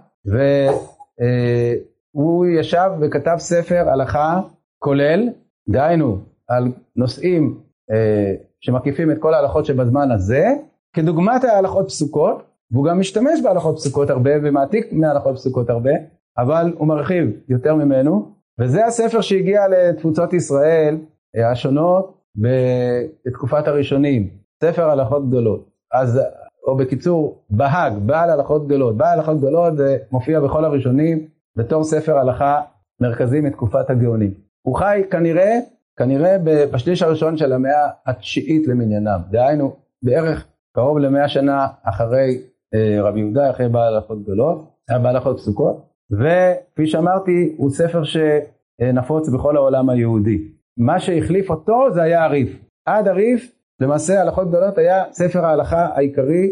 והוא 2.14 2.44
אה, 2.44 2.50
ישב 2.60 2.90
וכתב 3.00 3.36
ספר 3.38 3.88
הלכה 3.88 4.40
כולל, 4.78 5.28
דהיינו 5.68 6.18
על 6.48 6.72
נושאים 6.96 7.60
אה, 7.90 8.34
שמקיפים 8.60 9.10
את 9.10 9.18
כל 9.18 9.34
ההלכות 9.34 9.66
שבזמן 9.66 10.10
הזה, 10.10 10.48
כדוגמת 10.96 11.44
ההלכות 11.44 11.86
פסוקות, 11.88 12.42
והוא 12.70 12.84
גם 12.84 13.00
משתמש 13.00 13.40
בהלכות 13.42 13.76
פסוקות 13.76 14.10
הרבה 14.10 14.30
ומעתיק 14.42 14.92
מהלכות 14.92 15.34
פסוקות 15.34 15.70
הרבה, 15.70 15.90
אבל 16.38 16.72
הוא 16.78 16.88
מרחיב 16.88 17.30
יותר 17.48 17.74
ממנו, 17.74 18.32
וזה 18.60 18.86
הספר 18.86 19.20
שהגיע 19.20 19.60
לתפוצות 19.68 20.32
ישראל 20.32 20.98
אה, 21.36 21.50
השונות 21.50 22.18
בתקופת 22.36 23.68
הראשונים, 23.68 24.28
ספר 24.64 24.90
הלכות 24.90 25.28
גדולות. 25.28 25.68
אז, 25.92 26.20
או 26.66 26.76
בקיצור, 26.76 27.44
בהאג, 27.50 27.92
בעל 27.92 28.30
הלכות 28.30 28.66
גדולות. 28.66 28.96
בעל 28.96 29.18
הלכות 29.18 29.38
גדולות 29.38 29.76
זה 29.76 29.96
מופיע 30.12 30.40
בכל 30.40 30.64
הראשונים 30.64 31.26
בתור 31.56 31.84
ספר 31.84 32.18
הלכה 32.18 32.60
מרכזי 33.00 33.40
מתקופת 33.40 33.90
הגאונים. 33.90 34.34
הוא 34.62 34.76
חי 34.76 35.02
כנראה, 35.10 35.58
כנראה 35.96 36.36
בשליש 36.72 37.02
הראשון 37.02 37.36
של 37.36 37.52
המאה 37.52 37.88
התשיעית 38.06 38.68
למניינם, 38.68 39.20
דהיינו 39.30 39.76
בערך 40.02 40.46
קרוב 40.76 40.98
למאה 40.98 41.28
שנה 41.28 41.66
אחרי 41.82 42.38
אה, 42.74 43.02
רבי 43.02 43.20
יהודה, 43.20 43.50
אחרי 43.50 43.68
בעל 43.68 43.94
הלכות 43.94 44.22
גדולות, 44.22 44.64
היה 44.88 44.98
בעל 44.98 45.16
הלכות 45.16 45.36
פסוקות, 45.36 45.76
וכפי 46.12 46.86
שאמרתי, 46.86 47.54
הוא 47.56 47.70
ספר 47.70 48.02
שנפוץ 48.04 49.28
בכל 49.28 49.56
העולם 49.56 49.90
היהודי. 49.90 50.38
מה 50.78 51.00
שהחליף 51.00 51.50
אותו 51.50 51.86
זה 51.94 52.02
היה 52.02 52.24
הריף. 52.24 52.58
עד 52.86 53.08
הריף, 53.08 53.52
למעשה 53.80 54.20
הלכות 54.20 54.48
גדולות 54.48 54.78
היה 54.78 55.04
ספר 55.12 55.44
ההלכה 55.44 55.86
העיקרי 55.94 56.50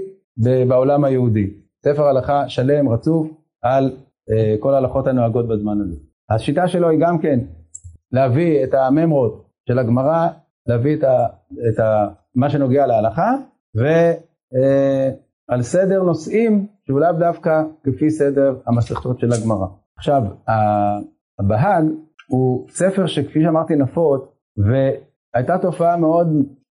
בעולם 0.69 1.05
היהודי. 1.05 1.51
ספר 1.85 2.05
הלכה 2.07 2.49
שלם, 2.49 2.89
רצוף, 2.89 3.29
על 3.63 3.97
אה, 4.31 4.57
כל 4.61 4.75
ההלכות 4.75 5.07
הנוהגות 5.07 5.49
בזמן 5.49 5.81
הזה. 5.81 5.97
השיטה 6.31 6.69
שלו 6.69 6.89
היא 6.89 6.99
גם 7.01 7.19
כן 7.19 7.41
להביא 8.13 8.65
את 8.65 8.75
הממרות 8.75 9.45
של 9.69 9.79
הגמרא, 9.79 10.29
להביא 10.67 10.97
את, 10.97 11.05
ה, 11.05 11.27
את 11.69 11.79
ה, 11.79 12.09
מה 12.35 12.51
שנוגע 12.51 12.87
להלכה, 12.87 13.33
ועל 13.75 15.63
סדר 15.63 16.03
נושאים 16.03 16.67
שהוא 16.87 17.01
לאו 17.01 17.13
דווקא 17.13 17.63
כפי 17.85 18.11
סדר 18.11 18.57
המסכתות 18.67 19.19
של 19.19 19.33
הגמרא. 19.33 19.67
עכשיו, 19.99 20.23
הבהג 21.39 21.85
הוא 22.29 22.69
ספר 22.69 23.07
שכפי 23.07 23.43
שאמרתי 23.43 23.77
נפוץ, 23.77 24.23
והייתה 24.57 25.59
תופעה 25.59 25.97
מאוד, 25.97 26.27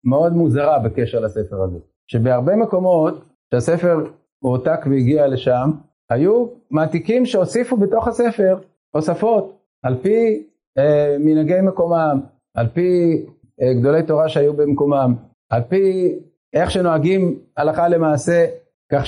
מאוד 0.03 0.33
מוזרה 0.33 0.79
בקשר 0.79 1.19
לספר 1.19 1.61
הזה, 1.61 1.77
שבהרבה 2.11 2.55
מקומות 2.55 3.25
שהספר 3.53 3.97
הועתק 4.39 4.79
והגיע 4.85 5.27
לשם, 5.27 5.71
היו 6.09 6.47
מעתיקים 6.71 7.25
שהוסיפו 7.25 7.77
בתוך 7.77 8.07
הספר 8.07 8.57
הוספות 8.95 9.59
על 9.83 9.95
פי 10.01 10.47
אה, 10.77 11.15
מנהגי 11.19 11.61
מקומם, 11.61 12.19
על 12.55 12.67
פי 12.67 13.21
אה, 13.61 13.73
גדולי 13.73 14.03
תורה 14.03 14.29
שהיו 14.29 14.53
במקומם, 14.53 15.15
על 15.49 15.61
פי 15.69 16.15
איך 16.53 16.71
שנוהגים 16.71 17.39
הלכה 17.57 17.87
למעשה, 17.87 18.45
כך 18.91 19.03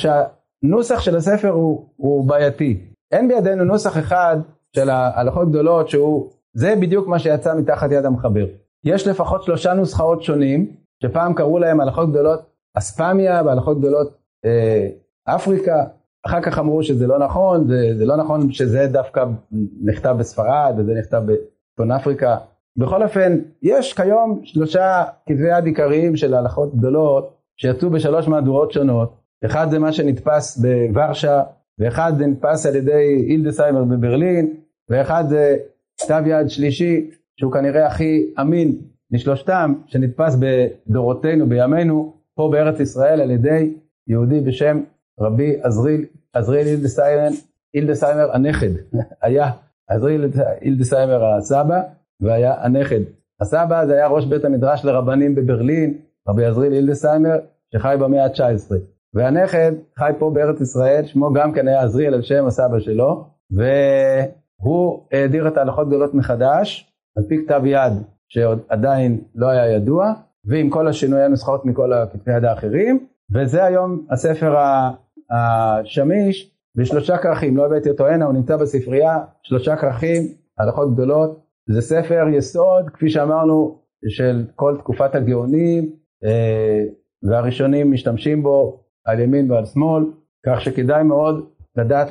הנוסח 0.64 1.00
של 1.00 1.16
הספר 1.16 1.50
הוא, 1.50 1.86
הוא 1.96 2.28
בעייתי. 2.28 2.78
אין 3.12 3.28
בידינו 3.28 3.64
נוסח 3.64 3.98
אחד 3.98 4.38
של 4.76 4.90
ההלכות 4.90 5.50
גדולות 5.50 5.90
שהוא, 5.90 6.30
זה 6.54 6.76
בדיוק 6.82 7.08
מה 7.08 7.20
שיצא 7.20 7.56
מתחת 7.56 7.92
יד 7.92 8.06
המחבר. 8.06 8.46
יש 8.84 9.08
לפחות 9.08 9.44
שלושה 9.44 9.74
נוסחאות 9.74 10.24
שונים, 10.24 10.76
שפעם 11.04 11.34
קראו 11.34 11.60
להם 11.60 11.82
הלכות 11.82 12.10
גדולות 12.10 12.42
אספמיה 12.78 13.42
והלכות 13.46 13.80
גדולות 13.80 14.18
אה, 14.46 14.88
אפריקה, 15.26 15.86
אחר 16.26 16.42
כך 16.42 16.60
אמרו 16.60 16.84
שזה 16.84 17.08
לא 17.08 17.20
נכון, 17.20 17.68
זה, 17.68 17.98
זה 17.98 18.06
לא 18.06 18.18
נכון 18.18 18.52
שזה 18.52 18.88
דווקא 18.88 19.26
נכתב 19.84 20.16
בספרד 20.20 20.76
וזה 20.78 20.94
נכתב 21.00 21.22
בצפון 21.26 21.92
אפריקה. 21.92 22.38
בכל 22.78 23.04
אופן, 23.04 23.38
יש 23.62 23.94
כיום 23.94 24.42
שלושה 24.44 25.04
כתבי 25.26 25.58
יד 25.58 25.66
עיקריים 25.66 26.16
של 26.16 26.34
הלכות 26.34 26.76
גדולות 26.76 27.38
שיצאו 27.58 27.90
בשלוש 27.90 28.28
מהדורות 28.28 28.72
שונות. 28.72 29.18
אחד 29.46 29.68
זה 29.72 29.80
מה 29.80 29.94
שנתפס 29.94 30.58
בוורשה, 30.58 31.44
ואחד 31.80 32.14
זה 32.18 32.28
נתפס 32.28 32.66
על 32.66 32.76
ידי 32.76 33.26
הילדסהיימר 33.28 33.84
בברלין, 33.84 34.54
ואחד 34.90 35.24
זה 35.30 35.58
כתב 36.02 36.24
יד 36.26 36.50
שלישי 36.50 37.10
שהוא 37.40 37.52
כנראה 37.52 37.88
הכי 37.88 38.34
אמין 38.42 38.76
משלושתם, 39.12 39.74
שנתפס 39.88 40.36
בדורותינו, 40.40 41.50
בימינו, 41.50 42.14
פה 42.36 42.50
בארץ 42.52 42.80
ישראל 42.80 43.22
על 43.22 43.32
ידי 43.32 43.74
יהודי 44.08 44.40
בשם 44.40 44.82
רבי 45.20 45.56
עזריאל, 45.62 46.02
עזריאל 46.34 46.68
הילדסהיימר, 46.68 47.30
הילדסהיימר 47.74 48.36
הנכד, 48.36 48.70
היה 49.22 49.52
עזריאל 49.88 50.30
הילדסהיימר 50.62 51.26
הסבא 51.26 51.82
והיה 52.22 52.54
הנכד. 52.60 53.02
הסבא 53.42 53.86
זה 53.86 53.94
היה 53.94 54.08
ראש 54.08 54.26
בית 54.26 54.46
המדרש 54.46 54.86
לרבנים 54.86 55.36
בברלין, 55.36 55.98
רבי 56.30 56.46
עזריאל 56.46 56.74
אילדסיימר, 56.74 57.36
שחי 57.74 57.96
במאה 58.00 58.26
ה-19. 58.26 58.74
והנכד 59.14 59.72
חי 60.00 60.12
פה 60.20 60.32
בארץ 60.34 60.62
ישראל, 60.62 61.06
שמו 61.06 61.34
גם 61.34 61.52
כן 61.54 61.68
היה 61.68 61.82
עזריאל 61.82 62.14
על 62.14 62.22
שם 62.22 62.46
הסבא 62.46 62.80
שלו, 62.80 63.26
והוא 63.52 65.04
העדיר 65.12 65.48
את 65.48 65.58
ההלכות 65.58 65.88
גדולות 65.88 66.14
מחדש, 66.14 66.94
על 67.18 67.24
פי 67.28 67.46
כתב 67.46 67.62
יד 67.66 67.94
שעוד 68.28 68.60
עדיין 68.70 69.22
לא 69.36 69.48
היה 69.48 69.76
ידוע, 69.76 70.14
ועם 70.46 70.70
כל 70.70 70.88
השינויי 70.88 71.24
הנוסחאות 71.24 71.66
מכל 71.66 71.94
הכתבי 71.94 72.38
יד 72.38 72.46
האחרים, 72.46 73.06
וזה 73.34 73.64
היום 73.64 74.06
הספר 74.10 74.56
השמיש 75.32 76.52
בשלושה 76.78 77.18
כרכים, 77.18 77.58
לא 77.58 77.66
הבאתי 77.66 77.90
אותו 77.90 78.08
הנה, 78.08 78.26
הוא 78.26 78.34
נמצא 78.34 78.58
בספרייה, 78.58 79.18
שלושה 79.44 79.76
כרכים, 79.76 80.24
הלכות 80.60 80.94
גדולות, 80.94 81.41
זה 81.72 81.82
ספר 81.82 82.26
יסוד, 82.34 82.90
כפי 82.94 83.10
שאמרנו, 83.10 83.80
של 84.08 84.46
כל 84.56 84.76
תקופת 84.80 85.16
הגאונים, 85.16 85.96
אה, 86.24 86.84
והראשונים 87.24 87.92
משתמשים 87.92 88.44
בו 88.44 88.84
על 89.06 89.20
ימין 89.20 89.52
ועל 89.52 89.66
שמאל, 89.66 90.04
כך 90.46 90.62
שכדאי 90.62 91.04
מאוד 91.04 91.46
לדעת 91.78 92.08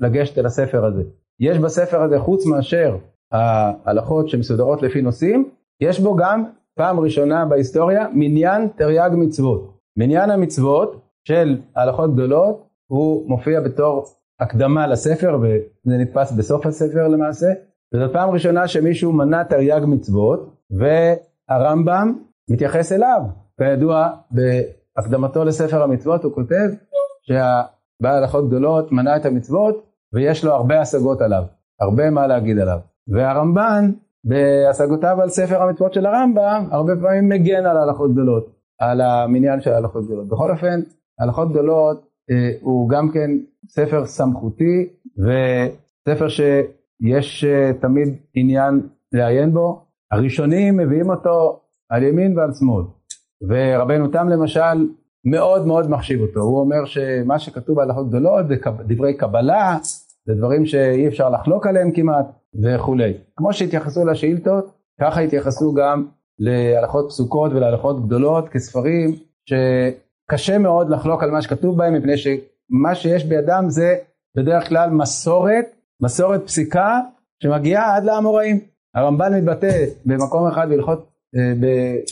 לגשת 0.00 0.38
אל 0.38 0.46
הספר 0.46 0.84
הזה. 0.84 1.02
יש 1.40 1.58
בספר 1.58 2.02
הזה, 2.02 2.18
חוץ 2.18 2.46
מאשר 2.46 2.96
ההלכות 3.32 4.28
שמסודרות 4.28 4.82
לפי 4.82 5.02
נושאים, 5.02 5.48
יש 5.80 6.00
בו 6.00 6.16
גם 6.16 6.44
פעם 6.76 7.00
ראשונה 7.00 7.44
בהיסטוריה 7.44 8.06
מניין 8.12 8.68
תרי"ג 8.76 9.10
מצוות. 9.12 9.78
מניין 9.96 10.30
המצוות 10.30 11.00
של 11.24 11.58
הלכות 11.76 12.14
גדולות 12.14 12.66
הוא 12.86 13.28
מופיע 13.28 13.60
בתור 13.60 14.04
הקדמה 14.40 14.86
לספר 14.86 15.38
וזה 15.42 15.96
נתפס 15.98 16.32
בסוף 16.32 16.66
הספר 16.66 17.08
למעשה 17.08 17.46
וזאת 17.94 18.12
פעם 18.12 18.30
ראשונה 18.30 18.68
שמישהו 18.68 19.12
מנה 19.12 19.44
תרי"ג 19.44 19.80
מצוות 19.86 20.56
והרמב"ם 20.70 22.14
מתייחס 22.50 22.92
אליו. 22.92 23.22
כידוע 23.58 24.08
בהקדמתו 24.30 25.44
לספר 25.44 25.82
המצוות 25.82 26.24
הוא 26.24 26.34
כותב 26.34 26.70
שהבעל 27.22 28.22
הלכות 28.22 28.48
גדולות 28.48 28.92
מנה 28.92 29.16
את 29.16 29.26
המצוות 29.26 29.86
ויש 30.12 30.44
לו 30.44 30.52
הרבה 30.52 30.80
השגות 30.80 31.20
עליו 31.20 31.44
הרבה 31.80 32.10
מה 32.10 32.26
להגיד 32.26 32.58
עליו. 32.58 32.78
והרמב"ן 33.08 33.90
בהשגותיו 34.24 35.20
על 35.22 35.28
ספר 35.28 35.62
המצוות 35.62 35.94
של 35.94 36.06
הרמב"ם 36.06 36.68
הרבה 36.70 36.92
פעמים 37.02 37.28
מגן 37.28 37.66
על 37.66 37.76
הלכות 37.76 38.12
גדולות 38.12 38.50
על 38.78 39.00
המניין 39.00 39.60
של 39.60 39.72
הלכות 39.72 40.04
גדולות. 40.04 40.28
בכל 40.28 40.50
אופן 40.50 40.80
הלכות 41.20 41.50
גדולות 41.50 42.06
אה, 42.30 42.50
הוא 42.60 42.88
גם 42.88 43.10
כן 43.10 43.30
ספר 43.68 44.06
סמכותי 44.06 44.88
וספר 45.18 46.28
שיש 46.28 46.66
אה, 47.44 47.72
תמיד 47.80 48.08
עניין 48.34 48.80
לעיין 49.12 49.52
בו. 49.52 49.84
הראשונים 50.10 50.76
מביאים 50.76 51.10
אותו 51.10 51.60
על 51.88 52.02
ימין 52.02 52.38
ועל 52.38 52.52
שמאל 52.52 52.84
ורבנו 53.48 54.08
תם 54.08 54.28
למשל 54.28 54.88
מאוד 55.24 55.66
מאוד 55.66 55.90
מחשיב 55.90 56.20
אותו, 56.20 56.40
הוא 56.40 56.60
אומר 56.60 56.84
שמה 56.84 57.38
שכתוב 57.38 57.76
בהלכות 57.76 58.08
גדולות 58.08 58.48
זה 58.48 58.56
דברי 58.86 59.14
קבלה, 59.14 59.78
זה 60.26 60.34
דברים 60.34 60.66
שאי 60.66 61.08
אפשר 61.08 61.30
לחלוק 61.30 61.66
עליהם 61.66 61.92
כמעט 61.92 62.26
וכולי. 62.62 63.12
כמו 63.36 63.52
שהתייחסו 63.52 64.04
לשאילתות, 64.04 64.70
ככה 65.00 65.20
התייחסו 65.20 65.74
גם 65.74 66.06
להלכות 66.38 67.06
פסוקות 67.08 67.52
ולהלכות 67.52 68.06
גדולות 68.06 68.48
כספרים 68.48 69.14
ש... 69.48 69.52
קשה 70.30 70.58
מאוד 70.58 70.90
לחלוק 70.90 71.22
על 71.22 71.30
מה 71.30 71.42
שכתוב 71.42 71.76
בהם 71.76 71.94
מפני 71.94 72.16
שמה 72.16 72.94
שיש 72.94 73.24
בידם 73.24 73.64
זה 73.68 73.96
בדרך 74.36 74.68
כלל 74.68 74.90
מסורת, 74.90 75.64
מסורת 76.02 76.46
פסיקה 76.46 77.00
שמגיעה 77.42 77.96
עד 77.96 78.04
לאמוראים. 78.04 78.60
הרמב"ן 78.94 79.34
מתבטא 79.34 79.84
במקום 80.06 80.46
אחד 80.46 80.68
בהלכות, 80.68 81.10
אה, 81.36 81.52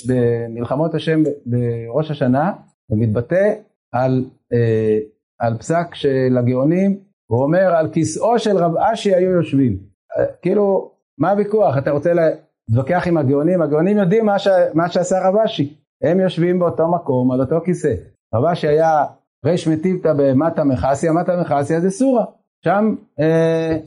במלחמות 0.09 0.95
השם 0.95 1.23
בראש 1.47 2.11
השנה, 2.11 2.53
הוא 2.91 2.99
מתבטא 2.99 3.55
על, 3.93 4.25
אה, 4.53 4.99
על 5.41 5.59
פסק 5.59 5.95
של 5.95 6.37
הגאונים, 6.39 6.99
הוא 7.31 7.43
אומר 7.43 7.75
על 7.77 7.91
כיסאו 7.93 8.39
של 8.39 8.57
רב 8.57 8.77
אשי 8.77 9.15
היו 9.15 9.31
יושבים. 9.31 9.79
אה, 10.19 10.25
כאילו, 10.43 10.91
מה 11.19 11.31
הוויכוח? 11.31 11.79
אתה 11.79 11.91
רוצה 11.91 12.13
להתווכח 12.13 13.07
עם 13.07 13.17
הגאונים? 13.17 13.63
הגאונים 13.63 13.97
יודעים 13.97 14.27
מה, 14.27 14.39
ש, 14.39 14.49
מה 14.75 14.89
שעשה 14.89 15.29
רב 15.29 15.37
אשי. 15.37 15.75
הם 16.03 16.21
יושבים 16.21 16.59
באותו 16.59 16.89
מקום, 16.89 17.33
על 17.33 17.41
אותו 17.41 17.61
כיסא. 17.65 17.95
רבה 18.35 18.55
שהיה 18.55 19.05
ריש 19.47 19.69
מטיבתא 19.69 20.13
במטה 20.17 20.65
מחסיה, 20.65 21.13
מטה 21.13 21.41
מחסיה 21.41 21.81
זה 21.81 21.91
סורה. 21.91 22.25
שם, 22.65 22.95
אה, 23.21 23.79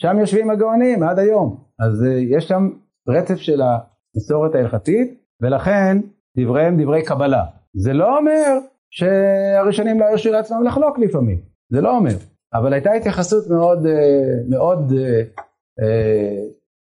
שם 0.00 0.18
יושבים 0.18 0.50
הגאונים 0.50 1.02
עד 1.02 1.18
היום. 1.18 1.56
אז 1.78 2.04
אה, 2.04 2.12
יש 2.12 2.48
שם 2.48 2.70
רצף 3.08 3.36
של 3.36 3.60
המסורת 3.62 4.54
ההלכתית, 4.54 5.20
ולכן 5.42 5.98
דבריהם 6.38 6.82
דברי 6.82 7.04
קבלה. 7.04 7.44
זה 7.74 7.92
לא 7.92 8.18
אומר 8.18 8.58
שהראשונים 8.90 10.00
לא 10.00 10.04
הרשו 10.04 10.32
לעצמם 10.32 10.64
לחלוק 10.64 10.98
לפעמים, 10.98 11.38
זה 11.72 11.80
לא 11.80 11.96
אומר. 11.96 12.14
אבל 12.54 12.72
הייתה 12.72 12.92
התייחסות 12.92 13.44
מאוד, 13.50 13.86
אה, 13.86 14.34
מאוד 14.48 14.92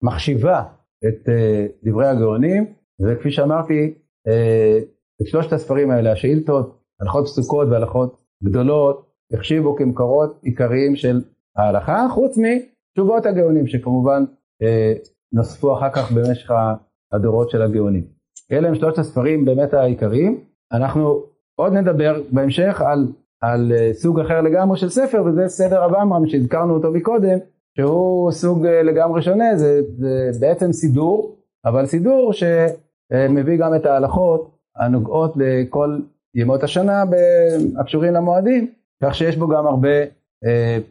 מחשיבה 0.03 0.63
את 1.07 1.29
דברי 1.83 2.07
הגאונים, 2.07 2.65
וכפי 3.01 3.31
שאמרתי, 3.31 3.93
את 5.21 5.27
שלושת 5.27 5.53
הספרים 5.53 5.91
האלה, 5.91 6.11
השאילתות, 6.11 6.79
הלכות 7.01 7.25
פסוקות 7.25 7.67
והלכות 7.71 8.21
גדולות, 8.43 9.09
החשיבו 9.33 9.75
כמקורות 9.75 10.39
עיקריים 10.43 10.95
של 10.95 11.21
ההלכה, 11.59 12.07
חוץ 12.11 12.37
מתשובות 12.37 13.25
הגאונים 13.25 13.67
שכמובן 13.67 14.23
אה, 14.61 14.93
נוספו 15.33 15.77
אחר 15.77 15.89
כך 15.89 16.11
במשך 16.11 16.51
הדורות 17.13 17.49
של 17.49 17.61
הגאונים. 17.61 18.03
אלה 18.51 18.67
הם 18.67 18.75
שלושת 18.75 18.97
הספרים 18.97 19.45
באמת 19.45 19.73
העיקריים. 19.73 20.43
אנחנו 20.71 21.23
עוד 21.55 21.73
נדבר 21.73 22.21
בהמשך 22.31 22.81
על, 22.81 23.07
על 23.41 23.71
אה, 23.75 23.93
סוג 23.93 24.19
אחר 24.19 24.41
לגמרי 24.41 24.77
של 24.77 24.89
ספר 24.89 25.23
וזה 25.25 25.47
סדר 25.47 25.83
הבמרם 25.83 26.27
שהזכרנו 26.27 26.73
אותו 26.73 26.91
מקודם 26.91 27.37
שהוא 27.77 28.31
סוג 28.31 28.65
אה, 28.65 28.83
לגמרי 28.83 29.21
שונה, 29.21 29.57
זה, 29.57 29.81
זה 29.97 30.31
בעצם 30.39 30.71
סידור, 30.71 31.35
אבל 31.65 31.85
סידור 31.85 32.33
ש... 32.33 32.43
מביא 33.29 33.57
גם 33.57 33.75
את 33.75 33.85
ההלכות 33.85 34.57
הנוגעות 34.75 35.33
לכל 35.35 35.99
ימות 36.35 36.63
השנה 36.63 37.03
הקשורים 37.79 38.13
למועדים, 38.13 38.71
כך 39.03 39.15
שיש 39.15 39.37
בו 39.37 39.47
גם 39.47 39.67
הרבה 39.67 39.89
אה, 39.89 40.05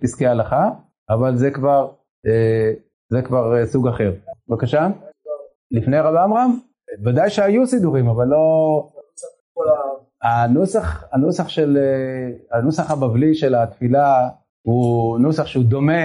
פסקי 0.01 0.27
הלכה, 0.27 0.71
אבל 1.11 1.37
זה 1.37 1.51
כבר, 1.51 1.89
אה, 2.27 2.73
זה 3.13 3.23
כבר 3.23 3.59
אה, 3.59 3.67
סוג 3.67 3.89
אחר. 3.89 4.13
בבקשה? 4.49 4.89
לפני 5.71 5.99
רב 5.99 6.17
עמרם? 6.17 6.59
ודאי 7.05 7.31
שהיו 7.31 7.67
סידורים, 7.67 8.09
אבל 8.09 8.27
לא... 8.27 8.89
הנוסח, 10.23 11.05
הנוסח, 11.13 11.49
של, 11.49 11.79
אה, 11.81 12.59
הנוסח 12.59 12.91
הבבלי 12.91 13.35
של 13.35 13.55
התפילה 13.55 14.29
הוא 14.67 15.19
נוסח 15.19 15.47
שהוא 15.47 15.65
דומה, 15.65 16.03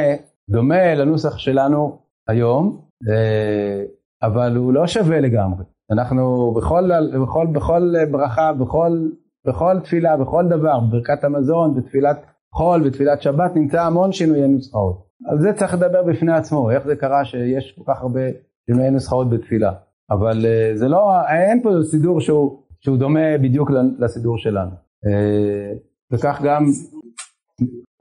דומה 0.50 0.96
לנוסח 0.96 1.38
שלנו 1.38 1.98
היום, 2.28 2.82
אה, 3.10 3.84
אבל 4.24 4.56
הוא 4.56 4.74
לא 4.74 4.88
שווה 4.88 5.20
לגמרי. 5.20 5.64
אנחנו 5.92 6.54
בכל, 6.58 6.90
בכל, 7.24 7.48
בכל 7.48 7.96
ברכה, 8.12 8.54
בכל, 8.54 9.08
בכל 9.48 9.80
תפילה, 9.84 10.18
בכל 10.18 10.48
דבר, 10.50 10.80
ברכת 10.80 11.24
המזון, 11.24 11.76
בתפילת 11.76 12.26
חול, 12.54 12.88
בתפילת 12.88 13.22
שבת, 13.22 13.56
נמצא 13.56 13.82
המון 13.82 14.12
שינויי 14.12 14.48
נוסחאות. 14.48 15.04
על 15.26 15.39
זה 15.39 15.54
צריך 15.54 15.74
לדבר 15.74 16.04
בפני 16.04 16.34
עצמו, 16.34 16.72
איך 16.72 16.88
זה 16.88 16.96
קרה 16.96 17.26
שיש 17.26 17.76
כל 17.78 17.94
כך 17.94 18.02
הרבה 18.02 18.22
שינויי 18.66 18.92
נוסחאות 18.92 19.30
בתפילה. 19.30 19.74
אבל 20.12 20.46
uh, 20.46 20.78
זה 20.78 20.88
לא, 20.88 21.12
אין 21.30 21.62
פה 21.63 21.70
סידור 21.92 22.22
שהוא, 22.22 22.60
שהוא 22.80 22.98
דומה 22.98 23.38
בדיוק 23.42 23.72
לסידור 24.00 24.38
שלנו. 24.38 24.72
Uh, 24.72 25.78
וכך 26.12 26.42
גם, 26.44 26.66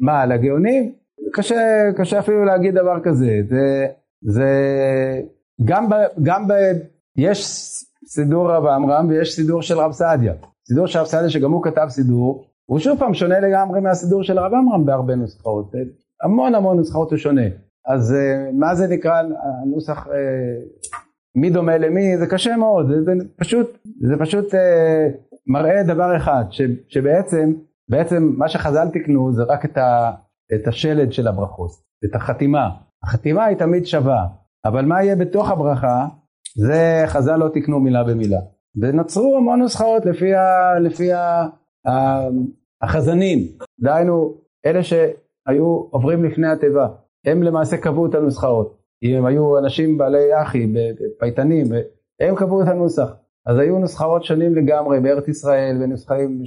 מה, 0.01 0.27
לגאונים? 0.27 0.93
קשה, 1.33 1.91
קשה 1.97 2.19
אפילו 2.19 2.45
להגיד 2.45 2.75
דבר 2.75 3.01
כזה. 3.05 3.41
זה, 3.49 3.87
זה 4.23 4.51
גם, 5.65 5.89
ב, 5.89 5.95
גם 6.23 6.49
ב, 6.49 6.53
יש 7.17 7.47
סידור 8.07 8.53
רב 8.53 8.67
עמרם 8.67 9.09
ויש 9.09 9.35
סידור 9.35 9.63
של 9.63 9.79
רב 9.79 9.93
סעדיה. 9.93 10.35
סידור 10.69 10.87
של 10.87 10.99
רב 10.99 11.07
סעדיה 11.07 11.31
שגם 11.31 11.53
הוא 11.53 11.63
כתב 11.63 11.87
סידור, 11.89 12.45
הוא 12.67 12.79
שוב 12.79 12.99
פעם 12.99 13.15
שונה 13.15 13.41
לגמרי 13.41 13.81
מהסידור 13.81 14.23
של 14.23 14.39
רב 14.39 14.55
עמרם 14.55 14.87
בהרבה 14.87 15.15
נוסחאות. 15.15 15.73
המון 16.23 16.55
המון 16.55 16.77
נוסחאות 16.77 17.11
הוא 17.11 17.19
שונה. 17.19 17.47
אז 17.87 18.15
uh, 18.15 18.53
מה 18.53 18.75
זה 18.75 18.87
נקרא 18.89 19.23
הנוסח, 19.63 20.07
uh, 20.07 20.11
מי 21.35 21.51
דומה 21.51 21.79
למי, 21.79 22.19
זה 22.19 22.27
קשה 22.27 22.57
מאוד, 22.57 22.87
זה, 23.05 23.13
פשוט, 23.37 23.79
זה 24.09 24.15
פשוט 24.19 24.55
uh, 24.55 24.57
מראה 25.47 25.83
דבר 25.83 26.17
אחד, 26.17 26.45
ש, 26.51 26.63
שבעצם 26.89 27.53
בעצם 27.91 28.33
מה 28.39 28.49
שחז"ל 28.49 28.89
תיקנו 28.93 29.33
זה 29.33 29.43
רק 29.43 29.65
את, 29.65 29.77
ה, 29.77 30.11
את 30.55 30.69
השלד 30.69 31.13
של 31.13 31.29
הברכות, 31.29 31.71
את 32.05 32.15
החתימה. 32.15 32.71
החתימה 33.05 33.45
היא 33.45 33.57
תמיד 33.57 33.87
שווה, 33.87 34.27
אבל 34.65 34.85
מה 34.85 35.03
יהיה 35.03 35.17
בתוך 35.17 35.51
הברכה, 35.51 36.07
זה 36.57 37.05
חז"ל 37.07 37.37
לא 37.37 37.49
תיקנו 37.49 37.81
מילה 37.81 38.05
במילה. 38.05 38.39
ונוצרו 38.81 39.37
המון 39.37 39.59
נוסחאות 39.59 40.07
לפי, 40.07 40.35
ה, 40.35 40.79
לפי 40.81 41.13
ה, 41.13 41.47
החזנים, 42.83 43.39
דהיינו 43.81 44.35
אלה 44.67 44.83
שהיו 44.83 45.87
עוברים 45.91 46.25
לפני 46.25 46.49
התיבה, 46.49 46.89
הם 47.27 47.43
למעשה 47.43 47.77
קבעו 47.77 48.07
את 48.07 48.15
הנוסחאות. 48.15 48.79
אם 49.03 49.17
הם 49.17 49.27
היו 49.27 49.59
אנשים 49.59 49.99
בעלי 49.99 50.43
אחי, 50.43 50.73
פייטנים, 51.19 51.67
הם 52.21 52.35
קבעו 52.37 52.63
את 52.63 52.69
הנוסח. 52.69 53.13
אז 53.47 53.59
היו 53.59 53.79
נוסחאות 53.79 54.25
שונים 54.25 54.55
לגמרי 54.55 55.01
בארץ 55.01 55.29
ישראל, 55.29 55.79
ונוסחים 55.81 56.43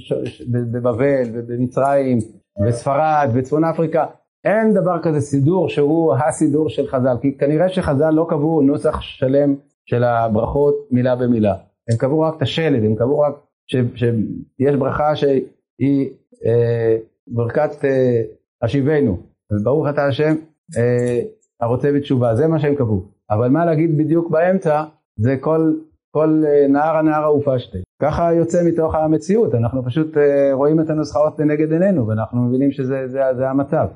בבבל 0.72 1.22
ובמצרים, 1.34 2.18
בספרד, 2.66 3.30
בצפון 3.34 3.64
אפריקה. 3.64 4.06
אין 4.44 4.74
דבר 4.74 5.02
כזה 5.02 5.20
סידור 5.20 5.68
שהוא 5.68 6.14
הסידור 6.14 6.68
של 6.68 6.86
חז"ל, 6.86 7.16
כי 7.22 7.38
כנראה 7.38 7.68
שחז"ל 7.68 8.10
לא 8.10 8.26
קבעו 8.28 8.62
נוסח 8.62 9.00
שלם 9.00 9.54
של 9.86 10.04
הברכות 10.04 10.74
מילה 10.90 11.16
במילה. 11.16 11.54
הם 11.90 11.96
קבעו 11.98 12.20
רק 12.20 12.36
את 12.36 12.42
השלד, 12.42 12.84
הם 12.84 12.94
קבעו 12.94 13.20
רק 13.20 13.34
שיש 13.68 14.76
ברכה 14.78 15.16
שהיא 15.16 16.10
אה, 16.46 16.96
ברכת 17.28 17.84
אה, 17.84 18.22
השיבנו, 18.62 19.18
וברוך 19.52 19.88
אתה 19.88 20.06
השם 20.06 20.34
אה, 20.76 21.20
הרוצה 21.60 21.92
בתשובה, 21.92 22.34
זה 22.34 22.46
מה 22.46 22.58
שהם 22.58 22.74
קבעו. 22.74 23.02
אבל 23.30 23.48
מה 23.48 23.64
להגיד 23.64 23.98
בדיוק 23.98 24.30
באמצע, 24.30 24.84
זה 25.16 25.36
כל 25.40 25.72
כל 26.16 26.42
אה, 26.46 26.66
נער 26.68 26.96
הנערה 26.96 27.34
ופשטי. 27.34 27.78
ככה 28.02 28.32
יוצא 28.32 28.62
מתוך 28.64 28.94
המציאות, 28.94 29.54
אנחנו 29.54 29.84
פשוט 29.84 30.16
אה, 30.16 30.50
רואים 30.52 30.80
את 30.80 30.90
הנוסחאות 30.90 31.38
לנגד 31.38 31.72
עינינו 31.72 32.06
ואנחנו 32.06 32.42
מבינים 32.42 32.72
שזה 32.72 33.08
זה, 33.08 33.20
זה 33.36 33.50
המצב. 33.50 33.86